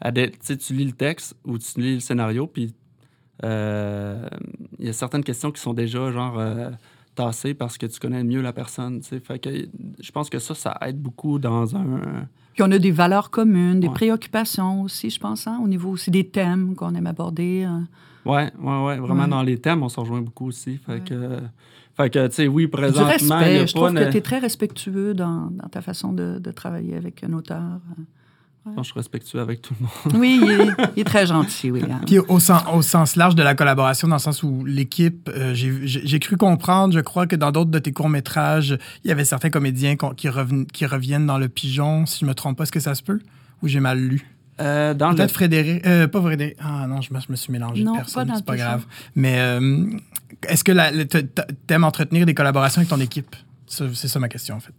À 0.00 0.12
tu 0.12 0.74
lis 0.74 0.84
le 0.84 0.92
texte 0.92 1.36
ou 1.44 1.58
tu 1.58 1.80
lis 1.80 1.94
le 1.94 2.00
scénario, 2.00 2.46
puis 2.46 2.72
euh, 3.44 4.28
il 4.78 4.86
y 4.86 4.88
a 4.88 4.92
certaines 4.92 5.24
questions 5.24 5.50
qui 5.50 5.60
sont 5.60 5.74
déjà 5.74 6.12
genre 6.12 6.40
parce 7.58 7.78
que 7.78 7.86
tu 7.86 7.98
connais 8.00 8.22
mieux 8.24 8.40
la 8.42 8.52
personne. 8.52 9.02
Fait 9.02 9.38
que 9.38 9.50
je 10.00 10.10
pense 10.12 10.30
que 10.30 10.38
ça, 10.38 10.54
ça 10.54 10.76
aide 10.82 11.00
beaucoup 11.00 11.38
dans 11.38 11.76
un. 11.76 12.00
Puis 12.54 12.62
on 12.62 12.70
a 12.72 12.78
des 12.78 12.90
valeurs 12.90 13.30
communes, 13.30 13.80
des 13.80 13.88
Ouais. 13.88 13.94
préoccupations 13.94 14.82
aussi, 14.82 15.10
je 15.10 15.20
pense, 15.20 15.46
hein, 15.46 15.60
au 15.62 15.68
niveau 15.68 15.90
aussi 15.90 16.10
des 16.10 16.26
thèmes 16.28 16.74
qu'on 16.74 16.94
aime 16.94 17.06
aborder. 17.06 17.66
euh. 17.68 17.80
Ouais, 18.30 18.50
ouais, 18.60 18.84
ouais. 18.84 18.98
Vraiment, 18.98 19.22
Ouais. 19.24 19.28
dans 19.28 19.42
les 19.42 19.58
thèmes, 19.58 19.82
on 19.82 19.88
s'en 19.88 20.02
rejoint 20.02 20.20
beaucoup 20.22 20.46
aussi. 20.48 20.76
Fait 20.78 20.92
Ouais. 20.94 21.00
que, 21.00 21.38
fait 21.96 22.10
que 22.10 22.26
tu 22.26 22.34
sais, 22.34 22.46
oui, 22.48 22.64
Du 22.64 22.68
présentement, 22.70 23.10
il 23.20 23.26
y 23.26 23.32
a 23.32 23.38
respect. 23.38 23.66
Je 23.68 23.72
pas 23.74 23.78
trouve 23.80 23.90
une- 23.98 24.04
que 24.06 24.10
tu 24.10 24.16
es 24.16 24.20
très 24.20 24.38
respectueux 24.38 25.14
dans, 25.14 25.50
dans 25.52 25.68
ta 25.68 25.80
façon 25.82 26.12
de, 26.12 26.38
de 26.38 26.50
travailler 26.50 26.96
avec 26.96 27.22
un 27.24 27.32
auteur. 27.32 27.80
Je 28.66 28.70
pense 28.74 28.76
que 28.76 28.82
je 28.82 28.90
suis 28.92 28.98
respectueux 29.00 29.40
avec 29.40 29.62
tout 29.62 29.74
le 29.80 29.86
monde. 29.86 30.20
Oui, 30.20 30.40
il 30.42 30.50
est, 30.60 30.68
il 30.96 31.00
est 31.00 31.04
très 31.04 31.26
gentil, 31.26 31.70
oui. 31.70 31.82
hein. 31.90 32.00
Puis 32.06 32.18
au 32.18 32.38
sens, 32.38 32.62
au 32.74 32.82
sens 32.82 33.16
large 33.16 33.34
de 33.34 33.42
la 33.42 33.54
collaboration, 33.54 34.08
dans 34.08 34.16
le 34.16 34.20
sens 34.20 34.42
où 34.42 34.64
l'équipe, 34.66 35.30
euh, 35.34 35.54
j'ai 35.54 36.18
cru 36.20 36.36
comprendre, 36.36 36.92
je 36.92 37.00
crois 37.00 37.26
que 37.26 37.34
dans 37.36 37.50
d'autres 37.50 37.70
de 37.70 37.78
tes 37.78 37.92
courts-métrages, 37.92 38.76
il 39.04 39.08
y 39.08 39.10
avait 39.10 39.24
certains 39.24 39.48
comédiens 39.50 39.96
qui, 39.96 40.28
reven- 40.28 40.66
qui 40.66 40.84
reviennent 40.84 41.26
dans 41.26 41.38
le 41.38 41.48
pigeon, 41.48 42.04
si 42.04 42.20
je 42.20 42.26
me 42.26 42.34
trompe 42.34 42.58
pas, 42.58 42.64
est-ce 42.64 42.72
que 42.72 42.80
ça 42.80 42.94
se 42.94 43.02
peut? 43.02 43.20
Ou 43.62 43.68
j'ai 43.68 43.80
mal 43.80 43.98
lu? 43.98 44.26
Euh, 44.60 44.92
dans 44.92 45.10
le... 45.10 45.16
Peut-être 45.16 45.32
Frédéric. 45.32 45.86
euh, 45.86 46.06
pas 46.08 46.20
Frédéric. 46.20 46.56
Ah 46.60 46.86
non, 46.88 47.00
je 47.00 47.14
me, 47.14 47.20
je 47.20 47.26
me 47.30 47.36
suis 47.36 47.52
mélangé 47.52 47.84
Non, 47.84 47.92
de 47.92 47.96
pas 47.98 48.02
personne. 48.04 48.26
dans 48.28 48.34
C'est 48.34 48.40
le 48.40 48.44
pas 48.44 48.56
grave. 48.56 48.84
Mais 49.14 49.38
euh, 49.38 49.86
est-ce 50.48 50.64
que 50.64 50.72
t'a- 51.04 51.46
t'aimes 51.66 51.84
entretenir 51.84 52.26
des 52.26 52.34
collaborations 52.34 52.80
avec 52.80 52.88
ton 52.90 53.00
équipe? 53.00 53.34
C'est 53.66 53.94
ça 54.08 54.18
ma 54.18 54.28
question, 54.28 54.56
en 54.56 54.60
fait. 54.60 54.72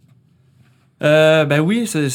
Euh, 1.02 1.46
ben 1.46 1.60
oui, 1.60 1.86
c'est- 1.86 2.08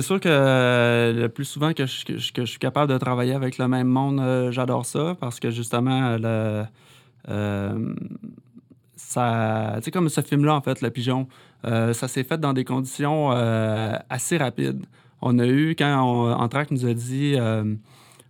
sûr 0.00 0.18
que 0.18 0.28
euh, 0.28 1.12
le 1.12 1.28
plus 1.28 1.44
souvent 1.44 1.74
que 1.74 1.84
je, 1.84 2.44
suis 2.46 2.58
capable 2.58 2.90
de 2.90 2.96
travailler 2.96 3.34
avec 3.34 3.58
le 3.58 3.68
même 3.68 3.86
monde, 3.86 4.18
euh, 4.18 4.50
j'adore 4.50 4.86
ça 4.86 5.14
parce 5.20 5.38
que 5.40 5.50
justement, 5.50 6.16
euh, 6.24 6.64
ça, 8.96 9.74
tu 9.76 9.82
sais, 9.82 9.90
comme 9.90 10.08
ce 10.08 10.22
film-là, 10.22 10.54
en 10.54 10.62
fait, 10.62 10.80
Le 10.80 10.90
Pigeon, 10.90 11.28
ça 11.64 12.08
s'est 12.08 12.24
fait 12.24 12.38
dans 12.38 12.52
des 12.54 12.64
conditions 12.64 13.30
assez 13.30 14.38
rapides. 14.38 14.84
On 15.20 15.38
a 15.38 15.46
eu, 15.46 15.74
quand 15.78 16.02
on, 16.02 16.48
nous 16.70 16.86
a 16.86 16.94
dit 16.94 17.36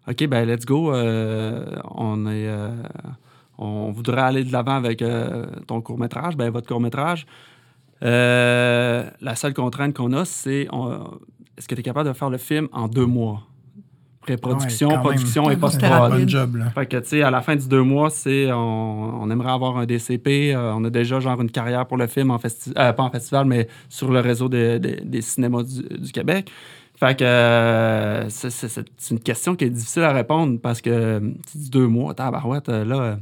OK, 0.08 0.26
ben 0.26 0.44
let's 0.44 0.64
go, 0.66 0.92
on, 0.92 2.26
est, 2.26 2.48
on 3.58 3.92
voudrait 3.92 4.22
aller 4.22 4.44
de 4.44 4.52
l'avant 4.52 4.74
avec 4.74 5.04
ton 5.68 5.80
court-métrage, 5.80 6.36
ben 6.36 6.50
votre 6.50 6.66
court-métrage. 6.66 7.26
Euh, 8.02 9.04
la 9.20 9.34
seule 9.36 9.54
contrainte 9.54 9.94
qu'on 9.94 10.12
a, 10.12 10.24
c'est 10.24 10.68
est-ce 11.56 11.68
que 11.68 11.74
tu 11.74 11.80
es 11.80 11.84
capable 11.84 12.08
de 12.08 12.14
faire 12.14 12.30
le 12.30 12.38
film 12.38 12.68
en 12.72 12.88
deux 12.88 13.06
mois? 13.06 13.42
Pré-production, 14.22 14.88
Ouais, 14.88 14.94
quand 14.96 15.04
même. 15.04 15.14
production 15.18 15.44
et 15.44 15.46
Ouais, 15.48 15.56
post 15.56 15.74
c'était 15.74 15.86
Un 15.86 16.00
rapide. 16.00 16.22
bon 16.24 16.28
job, 16.28 16.56
là. 16.56 16.70
Fait 16.70 16.86
que, 16.86 16.96
tu 16.96 17.08
sais, 17.08 17.22
à 17.22 17.30
la 17.30 17.42
fin 17.42 17.56
du 17.56 17.68
deux 17.68 17.82
mois, 17.82 18.08
c'est 18.08 18.50
on, 18.52 19.22
on 19.22 19.30
aimerait 19.30 19.50
avoir 19.52 19.76
un 19.76 19.84
DCP. 19.84 20.54
euh, 20.54 20.72
on 20.74 20.82
a 20.84 20.90
déjà, 20.90 21.20
genre, 21.20 21.40
une 21.42 21.50
carrière 21.50 21.86
pour 21.86 21.98
le 21.98 22.06
film, 22.06 22.30
en 22.30 22.38
festi 22.38 22.72
euh, 22.78 22.92
pas 22.94 23.02
en 23.02 23.10
festival, 23.10 23.44
mais 23.46 23.68
sur 23.90 24.10
le 24.10 24.20
réseau 24.20 24.48
des- 24.48 25.20
cinémas 25.20 25.62
du, 25.62 25.82
du 26.00 26.10
Québec. 26.10 26.50
Fait 26.96 27.18
que 27.18 27.24
euh, 27.24 28.28
c'est- 28.30 29.10
une 29.10 29.20
question 29.20 29.56
qui 29.56 29.64
est 29.66 29.70
difficile 29.70 30.02
à 30.04 30.12
répondre 30.12 30.58
parce 30.58 30.80
que 30.80 31.18
tu 31.52 31.58
dis 31.58 31.68
deux 31.70 31.86
mois, 31.86 32.14
tabarouette, 32.14 32.68
là, 32.68 33.18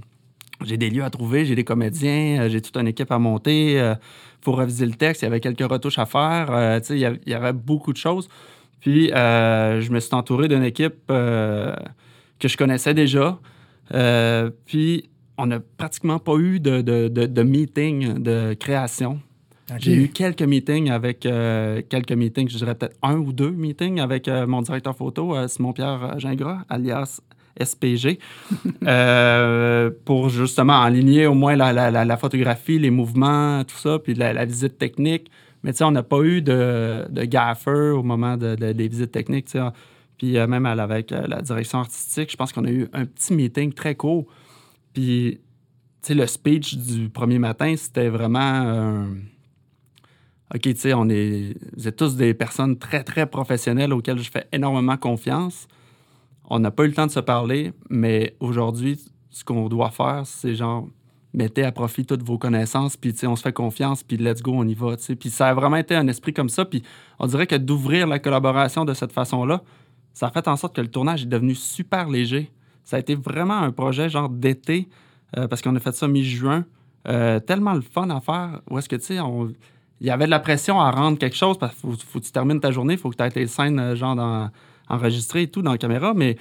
j'ai 0.65 0.77
des 0.77 0.89
lieux 0.89 1.03
à 1.03 1.11
trouver, 1.11 1.45
j'ai 1.47 1.57
des 1.57 1.65
comédiens, 1.65 2.47
j'ai 2.49 2.61
toute 2.61 2.77
une 2.77 2.87
équipe 2.87 3.11
à 3.11 3.19
monter, 3.19 3.81
faut 4.43 4.53
réviser 4.53 4.87
le 4.87 4.93
texte, 4.95 5.23
il 5.23 5.27
y 5.27 5.29
avait 5.29 5.41
quelques 5.41 5.71
retouches 5.71 5.99
à 5.99 6.07
faire, 6.07 6.49
euh, 6.51 6.81
il 6.91 6.99
y 6.99 7.05
avait- 7.05 7.21
il 7.27 7.33
y 7.33 7.35
avait 7.35 7.53
beaucoup 7.53 7.93
de 7.93 7.99
choses. 7.99 8.29
Puis, 8.81 9.13
euh, 9.13 9.81
je 9.81 9.91
me 9.93 10.01
suis 10.01 10.15
entouré 10.15 10.49
d'une 10.49 10.65
équipe 10.65 10.95
euh, 11.11 11.75
que 12.41 12.49
je 12.49 12.57
connaissais 12.57 12.95
déjà. 12.95 13.39
Puis, 14.67 15.09
on 15.39 15.47
n'a 15.47 15.61
pratiquement 15.61 16.19
pas 16.19 16.37
eu 16.37 16.61
de, 16.61 16.81
de, 16.83 17.09
de, 17.09 17.27
de 17.27 17.43
meeting 17.43 18.23
de 18.23 18.55
création. 18.55 19.21
J'ai 19.79 19.95
eu 19.95 20.09
quelques 20.09 20.43
meetings 20.43 20.91
avec 20.91 21.25
euh, 21.25 21.81
quelques 21.89 22.13
meetings, 22.13 22.49
je 22.51 22.59
dirais 22.59 22.75
peut-être 22.75 22.97
un 23.03 23.17
ou 23.17 23.33
deux 23.33 23.51
meetings 23.51 24.01
avec 24.01 24.29
euh, 24.29 24.47
mon 24.47 24.61
directeur 24.61 24.95
photo, 24.95 25.35
euh, 25.35 25.49
Simon-Pierre 25.49 26.19
Gingras, 26.19 26.63
alias 26.69 27.21
SPG, 27.61 28.19
euh, 28.87 29.91
pour 30.05 30.29
justement 30.29 30.83
aligner 30.83 31.27
au 31.27 31.35
moins 31.35 31.57
la, 31.57 32.17
photographie, 32.17 32.79
les 32.79 32.91
mouvements, 32.91 33.65
tout 33.65 33.77
ça, 33.77 33.99
puis 33.99 34.15
la, 34.15 34.45
visite 34.45 34.79
technique. 34.79 35.31
Mais 35.63 35.73
tu 35.73 35.79
sais, 35.79 35.85
on 35.85 35.93
n'a 35.93 36.03
pas 36.03 36.21
eu 36.23 36.43
de, 36.43 37.07
de 37.09 37.25
gaffer 37.25 37.91
au 37.91 38.03
moment 38.03 38.37
de- 38.37 38.57
de- 38.57 38.73
des 38.73 38.89
visites 38.89 39.13
techniques. 39.13 39.57
Puis 40.19 40.37
euh, 40.37 40.47
même 40.47 40.67
avec 40.67 41.13
euh, 41.13 41.25
la 41.29 41.41
direction 41.41 41.79
artistique, 41.79 42.31
je 42.33 42.37
pense 42.37 42.53
qu'on 42.53 42.65
a 42.65 42.71
eu 42.71 42.89
un 42.93 43.05
petit 43.05 43.33
meeting 43.33 43.73
très 43.73 43.95
court. 43.95 44.27
Puis, 44.93 45.39
tu 46.03 46.09
sais, 46.09 46.15
le 46.15 46.27
speech 46.27 46.77
du 46.77 47.09
premier 47.09 47.39
matin, 47.39 47.75
c'était 47.77 48.09
vraiment... 48.09 49.07
OK, 50.55 50.61
tu 50.61 50.77
sais, 50.77 50.93
on 50.93 51.09
est, 51.09 51.55
vous 51.77 51.91
tous 51.93 52.15
des 52.15 52.35
personnes 52.35 52.79
très, 52.79 53.03
très 53.05 53.27
professionnelles 53.27 53.93
auxquelles 53.93 54.19
je 54.19 54.31
fais 54.31 54.47
énormément 54.53 54.99
confiance. 54.99 55.67
On 56.49 56.59
n'a 56.59 56.71
pas 56.71 56.85
eu 56.85 56.89
le 56.89 56.95
temps 56.95 57.07
de 57.07 57.11
se 57.13 57.21
parler, 57.21 57.73
mais 57.89 58.37
aujourd'hui, 58.41 59.01
ce 59.31 59.45
qu'on 59.45 59.69
doit 59.69 59.91
faire, 59.91 60.23
c'est 60.25 60.55
genre, 60.55 60.87
mettez 61.33 61.65
à 61.65 61.73
profit 61.73 62.05
toutes 62.05 62.23
vos 62.23 62.37
connaissances, 62.39 62.97
puis 62.97 63.15
on 63.25 63.37
se 63.37 63.43
fait 63.43 63.53
confiance, 63.53 64.03
puis 64.03 64.17
let's 64.17 64.43
go, 64.43 64.53
on 64.55 64.67
y 64.67 64.75
va. 64.75 64.97
Puis 65.19 65.31
ça 65.31 65.49
a 65.49 65.55
vraiment 65.55 65.77
été 65.77 65.95
un 65.95 66.07
esprit 66.09 66.35
comme 66.35 66.49
ça, 66.49 66.65
puis 66.65 66.83
on 67.19 67.27
dirait 67.27 67.47
que 67.47 67.57
d'ouvrir 67.57 68.07
la 68.07 68.19
collaboration 68.19 68.85
de 68.85 68.93
cette 68.93 69.13
façon-là, 69.13 69.63
ça 70.13 70.27
a 70.27 70.31
fait 70.31 70.47
en 70.49 70.57
sorte 70.57 70.77
que 70.77 70.83
le 70.83 70.89
tournage 70.89 71.23
est 71.23 71.27
devenu 71.27 71.55
super 71.55 72.09
léger. 72.09 72.51
Ça 72.85 72.97
a 72.97 72.99
été 72.99 73.15
vraiment 73.15 73.59
un 73.59 73.71
projet 73.73 74.09
genre 74.11 74.29
d'été, 74.29 74.89
euh, 75.39 75.49
parce 75.49 75.63
qu'on 75.63 75.75
a 75.77 75.81
fait 75.81 75.93
ça 75.93 76.07
mi-juin. 76.09 76.67
Euh, 77.09 77.41
tellement 77.41 77.73
le 77.73 77.81
fun 77.81 78.11
à 78.11 78.21
faire, 78.21 78.61
où 78.71 78.79
est-ce 78.79 78.89
que, 78.89 78.97
tu 78.97 79.05
sais, 79.05 79.21
on 79.21 79.53
il 80.01 80.07
y 80.07 80.11
avait 80.11 80.25
de 80.25 80.31
la 80.31 80.41
pression 80.41 80.81
à 80.81 80.91
rendre 80.91 81.17
quelque 81.17 81.37
chose 81.37 81.57
parce 81.59 81.77
qu'il 81.77 81.89
faut, 81.89 81.97
faut 81.97 82.19
que 82.19 82.25
tu 82.25 82.33
termines 82.33 82.59
ta 82.59 82.73
journée, 82.73 82.95
il 82.95 82.99
faut 82.99 83.09
que 83.09 83.15
tu 83.17 83.23
aies 83.23 83.31
tes 83.31 83.47
scènes 83.47 83.79
euh, 83.79 83.95
genre 83.95 84.17
dans- 84.17 84.51
enregistrées 84.93 85.43
et 85.43 85.49
tout 85.49 85.63
dans 85.63 85.73
la 85.73 85.79
caméra, 85.79 86.15
mais, 86.15 86.37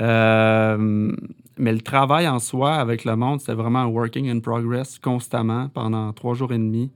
euh, 0.00 1.12
mais 1.58 1.72
le 1.72 1.80
travail 1.80 2.28
en 2.28 2.38
soi 2.38 2.74
avec 2.74 3.04
le 3.04 3.16
monde, 3.16 3.40
c'était 3.40 3.54
vraiment 3.54 3.80
un 3.80 3.86
working 3.86 4.28
in 4.30 4.40
progress 4.40 4.98
constamment 4.98 5.68
pendant 5.68 6.12
trois 6.12 6.34
jours 6.34 6.52
et 6.52 6.58
demi. 6.58 6.90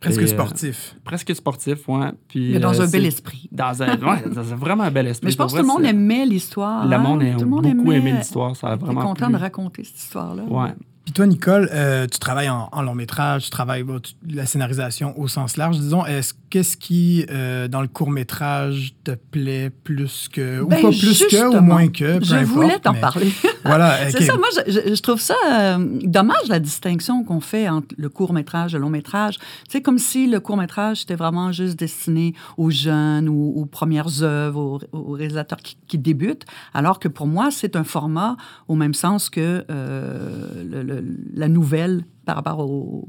Presque 0.00 0.20
Et, 0.20 0.24
euh, 0.24 0.26
sportif. 0.26 0.96
presque 1.04 1.32
sportif, 1.34 1.88
ouais. 1.88 2.10
Puis, 2.26 2.52
Mais 2.52 2.58
dans 2.58 2.74
euh, 2.80 2.84
un 2.84 2.90
bel 2.90 3.06
esprit. 3.06 3.48
Dans 3.52 3.82
un, 3.84 3.96
ouais, 4.00 4.28
dans 4.34 4.52
un 4.52 4.56
vraiment 4.56 4.82
un 4.82 4.90
bel 4.90 5.06
esprit. 5.06 5.26
Mais 5.26 5.30
je 5.32 5.36
pense 5.36 5.52
que 5.52 5.58
tout 5.60 5.62
le 5.64 5.68
monde 5.72 5.84
aimait 5.84 6.26
l'histoire. 6.26 6.86
Le 6.88 6.94
hein? 6.94 6.98
monde 6.98 7.22
a 7.22 7.32
Tout 7.34 7.40
le 7.40 7.46
monde 7.46 7.62
beaucoup 7.72 7.92
aimé 7.92 8.10
aimait- 8.10 8.18
l'histoire. 8.18 8.56
Ça 8.56 8.66
a 8.68 8.76
vraiment 8.76 9.00
content 9.02 9.26
plu. 9.26 9.34
de 9.34 9.38
raconter 9.40 9.84
cette 9.84 9.98
histoire-là. 9.98 10.42
Ouais. 10.42 10.70
Puis 11.12 11.16
toi, 11.18 11.26
Nicole, 11.26 11.68
euh, 11.74 12.06
tu 12.10 12.18
travailles 12.18 12.48
en, 12.48 12.70
en 12.72 12.80
long 12.80 12.94
métrage, 12.94 13.44
tu 13.44 13.50
travailles 13.50 13.82
bon, 13.82 14.00
tu- 14.00 14.14
la 14.34 14.46
scénarisation 14.46 15.12
au 15.20 15.28
sens 15.28 15.58
large, 15.58 15.78
disons. 15.78 16.06
Est-ce 16.06 16.32
qu'est-ce 16.48 16.74
qui, 16.78 17.26
euh, 17.30 17.68
dans 17.68 17.82
le 17.82 17.88
court 17.88 18.10
métrage, 18.10 18.94
te 19.04 19.10
plaît 19.10 19.68
plus 19.84 20.28
que. 20.32 20.62
ou 20.62 20.68
Ben, 20.68 20.80
pas 20.80 20.88
plus 20.88 21.22
que, 21.30 21.54
ou 21.58 21.60
moins 21.60 21.88
que. 21.88 22.18
peu 22.18 22.24
Je 22.24 22.34
importe, 22.34 22.48
voulais 22.54 22.78
t'en 22.78 22.94
mais- 22.94 23.00
parler. 23.00 23.30
Voilà. 23.64 24.10
C'est 24.10 24.20
ok. 24.20 24.22
ça, 24.24 24.36
moi, 24.38 24.48
je, 24.66 24.94
je- 24.94 25.02
trouve 25.02 25.20
ça 25.20 25.34
euh, 25.52 25.78
dommage, 26.02 26.48
la 26.48 26.58
distinction 26.58 27.22
qu'on 27.24 27.40
fait 27.40 27.68
entre 27.68 27.94
le 27.96 28.08
court-métrage 28.08 28.74
et 28.74 28.78
le 28.78 28.82
long-métrage. 28.82 29.38
C'est 29.68 29.82
comme 29.82 29.98
si 29.98 30.26
le 30.26 30.40
court-métrage 30.40 31.02
était 31.02 31.14
vraiment 31.14 31.52
juste 31.52 31.78
destiné 31.78 32.34
aux 32.56 32.70
jeunes 32.70 33.28
ou 33.28 33.52
aux 33.56 33.66
premières 33.66 34.22
œuvres, 34.24 34.80
aux, 34.92 34.96
aux 34.98 35.12
réalisateurs 35.12 35.58
qui, 35.58 35.76
qui 35.86 35.96
débutent, 35.98 36.44
alors 36.74 36.98
que 36.98 37.06
pour 37.08 37.26
moi, 37.28 37.50
c'est 37.52 37.76
un 37.76 37.84
format 37.84 38.36
au 38.66 38.74
même 38.74 38.94
sens 38.94 39.30
que 39.30 39.64
euh, 39.70 40.64
le- 40.68 40.82
le- 40.82 41.01
la 41.34 41.48
nouvelle 41.48 42.04
par 42.24 42.36
rapport 42.36 42.60
au, 42.60 43.04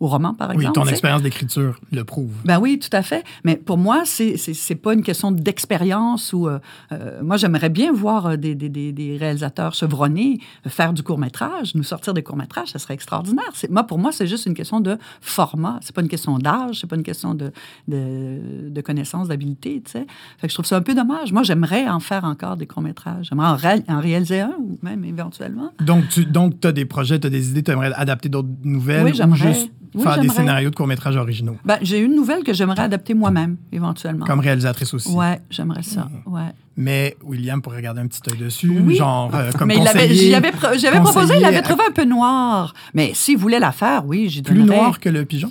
au 0.00 0.06
roman, 0.06 0.34
par 0.34 0.50
Oui, 0.50 0.56
exemple. 0.56 0.74
ton 0.74 0.80
tu 0.82 0.86
sais. 0.88 0.92
expérience 0.92 1.22
d'écriture 1.22 1.80
le 1.90 2.04
prouve. 2.04 2.32
Ben 2.44 2.58
oui, 2.60 2.78
tout 2.78 2.88
à 2.96 3.02
fait. 3.02 3.24
Mais 3.44 3.56
pour 3.56 3.78
moi, 3.78 4.02
c'est 4.04 4.36
c'est 4.36 4.74
pas 4.76 4.94
une 4.94 5.02
question 5.02 5.32
d'expérience 5.32 6.32
ou 6.32 6.48
euh, 6.48 6.58
euh, 6.92 7.20
moi 7.22 7.36
j'aimerais 7.36 7.68
bien 7.68 7.92
voir 7.92 8.26
euh, 8.26 8.36
des, 8.36 8.54
des, 8.54 8.68
des, 8.68 9.16
réalisateurs 9.16 9.74
chevronnés 9.74 10.38
faire 10.66 10.92
du 10.92 11.02
court 11.02 11.18
métrage, 11.18 11.74
nous 11.74 11.82
sortir 11.82 12.14
des 12.14 12.22
courts 12.22 12.36
métrages, 12.36 12.68
ça 12.68 12.78
serait 12.78 12.94
extraordinaire. 12.94 13.50
Moi 13.70 13.84
pour 13.84 13.98
moi 13.98 14.12
c'est 14.12 14.26
juste 14.26 14.46
une 14.46 14.54
question 14.54 14.80
de 14.80 14.96
format. 15.20 15.78
C'est 15.82 15.94
pas 15.94 16.02
une 16.02 16.08
question 16.08 16.38
d'âge, 16.38 16.80
c'est 16.80 16.86
pas 16.86 16.96
une 16.96 17.02
question 17.02 17.34
de 17.34 17.50
de, 17.88 18.68
de 18.70 18.80
connaissance, 18.80 19.28
d'habilité. 19.28 19.82
Tu 19.84 19.92
sais. 19.92 20.06
Fait 20.38 20.46
que 20.46 20.50
je 20.50 20.54
trouve 20.54 20.66
ça 20.66 20.76
un 20.76 20.82
peu 20.82 20.94
dommage. 20.94 21.32
Moi 21.32 21.42
j'aimerais 21.42 21.88
en 21.88 22.00
faire 22.00 22.24
encore 22.24 22.56
des 22.56 22.66
courts 22.66 22.82
métrages. 22.82 23.26
J'aimerais 23.30 23.48
en, 23.48 23.56
ré- 23.56 23.84
en 23.88 24.00
réaliser 24.00 24.40
un 24.40 24.54
ou 24.58 24.78
même 24.82 25.04
éventuellement. 25.04 25.72
Donc, 25.80 26.08
tu 26.08 26.24
donc, 26.24 26.64
as 26.64 26.72
des 26.72 26.84
projets, 26.84 27.18
tu 27.18 27.26
as 27.26 27.30
des 27.30 27.50
idées, 27.50 27.62
tu 27.62 27.70
aimerais 27.70 27.92
adapter 27.94 28.28
d'autres 28.28 28.48
nouvelles 28.62 29.04
Oui, 29.04 29.10
ou 29.10 29.14
j'aimerais. 29.14 29.54
Oui, 29.94 30.02
faire 30.02 30.20
des 30.20 30.28
scénarios 30.28 30.70
de 30.70 30.74
courts-métrages 30.74 31.16
originaux, 31.16 31.56
Ben 31.64 31.78
j'ai 31.82 31.98
une 31.98 32.14
nouvelle 32.14 32.44
que 32.44 32.52
j'aimerais 32.52 32.80
adapter 32.82 33.14
moi-même 33.14 33.56
éventuellement. 33.72 34.26
comme 34.26 34.40
réalisatrice 34.40 34.92
aussi. 34.94 35.10
Ouais, 35.12 35.40
j'aimerais 35.50 35.82
ça. 35.82 36.08
Ouais. 36.26 36.42
Mais 36.76 37.16
William 37.24 37.60
pourrait 37.60 37.82
garder 37.82 38.00
un 38.00 38.06
petit 38.06 38.20
œil 38.30 38.38
dessus, 38.38 38.70
Oui. 38.70 38.94
genre 38.96 39.34
euh, 39.34 39.50
comme 39.52 39.68
mais 39.68 39.76
conseiller. 39.76 40.30
j'avais 40.30 41.00
proposé, 41.00 41.34
il 41.36 41.42
l'avait 41.42 41.62
trouvé 41.62 41.82
un 41.88 41.92
peu 41.92 42.04
noir. 42.04 42.72
Mais 42.94 43.12
s'il 43.14 43.36
voulait 43.38 43.58
la 43.58 43.72
faire, 43.72 44.04
oui, 44.06 44.28
j'y 44.28 44.42
Plus 44.42 44.54
donnerais. 44.54 44.76
noir 44.76 45.00
que 45.00 45.08
le 45.08 45.24
pigeon? 45.24 45.48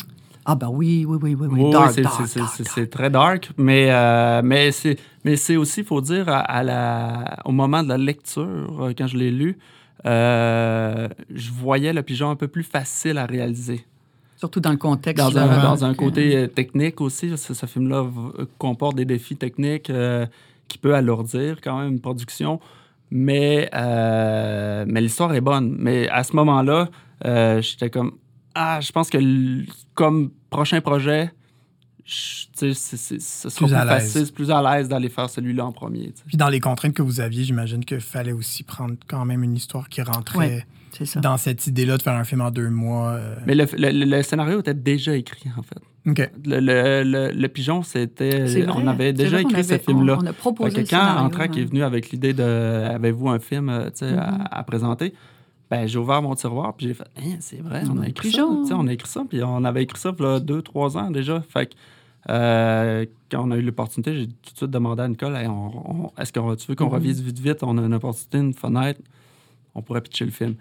Ah 0.50 0.56
ben 0.56 0.70
oui, 0.72 1.04
oui, 1.06 1.18
oui, 1.22 1.36
oui, 1.38 1.48
oui. 1.52 1.60
Oui, 1.64 1.72
dark, 1.72 1.92
c'est- 1.92 2.02
dark, 2.02 2.26
c'est- 2.26 2.40
dark, 2.40 2.52
c'est- 2.56 2.64
dark. 2.64 2.72
c'est 2.76 2.90
très 2.90 3.10
dark, 3.10 3.52
mais, 3.58 3.88
euh, 3.92 4.42
mais 4.44 4.72
c'est 4.72 4.98
mais 5.26 5.36
c'est 5.36 5.58
aussi, 5.58 5.82
il 5.82 5.86
faut 5.86 6.00
dire, 6.00 6.30
à, 6.30 6.38
à 6.40 6.64
la, 6.64 7.38
au 7.44 7.52
moment 7.52 7.84
de 7.84 7.90
la 7.90 7.98
lecture, 7.98 8.46
euh, 8.80 8.94
quand 8.98 9.08
je 9.08 9.18
l'ai 9.18 9.30
lu, 9.32 9.58
euh, 10.06 11.10
je 11.34 11.52
voyais 11.52 11.92
le 11.92 12.02
pigeon 12.02 12.30
un 12.30 12.36
peu 12.38 12.48
plus 12.48 12.64
facile 12.64 13.18
à 13.18 13.26
réaliser. 13.26 13.86
Surtout 14.38 14.60
dans 14.60 14.72
le 14.72 14.78
contexte. 14.78 15.18
Dans, 15.26 15.38
un, 15.38 15.50
avec, 15.50 15.62
dans 15.64 15.84
un 15.84 15.92
euh, 15.92 15.96
côté 15.96 16.36
euh, 16.36 16.48
technique 16.48 17.02
aussi, 17.02 17.36
ce, 17.38 17.54
ce 17.54 17.66
film-là 17.66 18.04
v- 18.04 18.46
comporte 18.58 18.96
des 18.96 19.06
défis 19.06 19.36
techniques 19.36 19.90
euh, 19.90 20.26
qui 20.68 20.78
peut 20.78 20.96
alourdir 20.96 21.58
quand 21.62 21.80
même 21.80 21.94
une 21.94 22.00
production. 22.00 22.60
Mais, 23.10 23.70
euh, 23.74 24.86
mais 24.88 25.02
l'histoire 25.02 25.34
est 25.34 25.42
bonne. 25.42 25.76
Mais 25.80 26.08
à 26.10 26.24
ce 26.24 26.36
moment-là, 26.36 26.90
euh, 27.26 27.62
j'étais 27.62 27.90
comme 27.90 28.12
Ah, 28.54 28.80
je 28.82 28.92
pense 28.92 29.10
que 29.10 29.18
comme 29.96 30.32
prochain 30.50 30.82
projet, 30.82 31.32
je- 32.06 32.46
ce 32.74 32.74
sera 33.20 33.50
Plus 33.50 33.66
plus, 33.68 33.74
à 33.76 33.86
l'aise. 33.86 34.14
facile, 34.14 34.34
plus 34.34 34.52
à 34.52 34.62
l'aise 34.62 34.88
d'aller 34.88 35.10
faire 35.10 35.30
celui-là 35.30 35.66
en 35.66 35.72
premier. 35.72 36.14
Puis 36.28 36.38
dans 36.38 36.50
les 36.50 36.60
contraintes 36.60 36.94
que 36.94 37.02
vous 37.02 37.20
aviez, 37.20 37.44
j'imagine 37.44 37.84
qu'il 37.84 38.00
fallait 38.02 38.32
aussi 38.32 38.64
prendre 38.64 38.96
quand 39.08 39.26
même 39.26 39.44
une 39.44 39.56
histoire 39.56 39.90
qui 39.90 40.02
rentrait 40.02 40.38
Ouais. 40.38 40.66
Ça. 41.04 41.20
dans 41.20 41.38
cette 41.38 41.68
idée-là 41.68 41.98
de 41.98 42.02
faire 42.02 42.14
un 42.16 42.24
film 42.24 42.42
en 42.42 42.50
deux 42.52 42.70
mois. 42.70 43.10
euh. 43.12 43.36
Mais 43.46 43.54
le, 43.56 43.66
le- 43.78 44.06
le 44.06 44.24
scénario 44.24 44.60
était 44.60 44.74
déjà 44.74 45.16
écrit, 45.16 45.50
en 45.58 45.62
fait. 45.62 45.80
OK. 46.10 46.32
Le, 46.46 46.60
le- 46.60 47.04
le- 47.04 47.32
le 47.32 47.48
pigeon, 47.50 47.84
c'était. 47.84 48.46
On 48.74 48.88
avait 48.88 49.14
déjà 49.14 49.42
écrit 49.42 49.64
ce 49.64 49.78
film-là. 49.78 50.18
On, 50.20 50.24
on 50.24 50.28
a 50.28 50.34
proposé 50.34 50.78
le 50.78 50.84
quand 50.84 50.88
scénario, 50.98 51.26
Antrac 51.26 51.52
ouais. 51.54 51.62
est 51.62 51.66
venu 51.66 51.84
avec 51.84 52.10
l'idée 52.12 52.34
de 52.34 52.44
avez-vous 52.44 53.30
un 53.30 53.40
film 53.40 53.70
euh, 53.70 53.90
Mhm. 54.02 54.18
à, 54.18 54.60
à 54.60 54.64
présenter, 54.64 55.14
ben, 55.70 55.86
j'ai 55.86 56.00
ouvert 56.00 56.22
mon 56.22 56.34
tiroir 56.34 56.74
puis 56.76 56.88
j'ai 56.88 56.94
fait 56.94 57.04
Hein, 57.18 57.36
c'est 57.42 57.62
vrai, 57.62 57.84
on 57.90 57.98
On 57.98 58.02
a 58.02 58.08
écrit 58.08 58.30
pigeon. 58.30 58.66
ça. 58.66 58.76
On 58.78 58.88
a 58.88 58.94
écrit 58.94 59.10
ça, 59.10 59.24
puis 59.30 59.44
on 59.44 59.64
avait 59.66 59.84
écrit 59.84 60.00
ça 60.00 60.14
il 60.18 60.24
y 60.24 60.28
a 60.28 60.40
deux, 60.40 60.62
trois 60.62 60.98
ans 60.98 61.12
déjà. 61.12 61.44
Fait 61.50 61.66
que 61.68 61.74
euh, 62.30 63.06
quand 63.32 63.48
on 63.48 63.52
a 63.52 63.58
eu 63.58 63.62
l'opportunité, 63.62 64.14
j'ai 64.16 64.28
tout 64.28 64.34
de 64.54 64.58
suite 64.58 64.72
demandé 64.72 65.02
à 65.04 65.08
Nicole 65.08 65.36
Hey, 65.36 65.48
est-ce 66.18 66.32
que 66.34 66.56
tu 66.56 66.68
veux 66.68 66.76
qu'on 66.76 66.86
Mhm. 66.88 66.92
revise 66.94 67.22
vite 67.22 67.40
vite? 67.40 67.64
On 67.64 67.78
a 67.78 67.82
une 67.82 67.94
opportunité, 67.94 68.38
une 68.38 68.54
fenêtre, 68.54 69.00
on 69.78 69.82
pourrait 69.82 70.02
pitcher 70.02 70.26
le 70.26 70.32
film. 70.32 70.56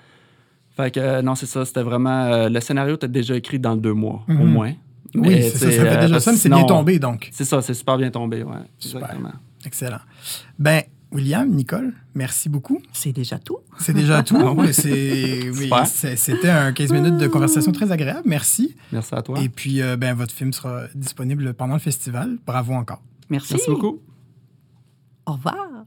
Fait 0.77 0.91
que 0.91 1.01
euh, 1.01 1.23
non, 1.23 1.35
c'est 1.35 1.47
ça, 1.47 1.65
c'était 1.65 1.83
vraiment. 1.83 2.25
euh, 2.27 2.49
le 2.49 2.61
scénario 2.61 2.95
était 2.97 3.09
déjà 3.09 3.35
écrit 3.35 3.59
dans 3.59 3.77
deux 3.77 3.95
mois, 3.95 4.23
au 4.29 4.33
Mhm. 4.33 4.47
moins. 4.53 4.73
Oui, 5.15 5.43
c'est 5.43 5.51
ça, 5.51 5.59
sais, 5.59 5.73
ça 5.79 5.83
fait 5.85 5.97
euh, 5.97 6.01
déjà 6.03 6.21
ça, 6.21 6.33
mais 6.33 6.37
c'est 6.39 6.49
bien 6.51 6.65
tombé, 6.65 6.99
donc. 6.99 7.29
C'est 7.33 7.45
ça, 7.45 7.63
c'est 7.63 7.73
super 7.75 7.97
bien 7.97 8.11
tombé, 8.11 8.43
ouais. 8.43 8.55
Super. 8.79 9.03
Exactement. 9.05 9.33
Excellent. 9.65 9.99
Ben, 10.59 10.83
William, 11.13 11.49
Nicole, 11.49 11.95
merci 12.15 12.49
beaucoup. 12.51 12.83
C'est 12.93 13.13
déjà 13.13 13.39
tout. 13.39 13.59
C'est 13.79 13.95
déjà 13.95 14.23
tout. 14.23 14.37
Ah 15.73 15.85
C'était 15.87 16.51
un 16.51 16.73
15 16.73 16.93
minutes 16.93 17.17
de 17.17 17.29
conversation 17.29 17.73
très 17.73 17.91
agréable. 17.93 18.23
Merci. 18.27 18.75
Merci 18.93 19.15
à 19.15 19.23
toi. 19.23 19.41
Et 19.41 19.49
puis, 19.49 19.81
euh, 19.81 19.97
ben, 19.97 20.15
votre 20.15 20.35
film 20.35 20.53
sera 20.53 20.83
disponible 20.95 21.55
pendant 21.55 21.75
le 21.75 21.81
festival. 21.81 22.37
Bravo 22.47 22.75
encore. 22.75 23.01
Merci. 23.31 23.55
Merci 23.55 23.71
beaucoup. 23.71 24.01
Au 25.25 25.33
revoir. 25.33 25.87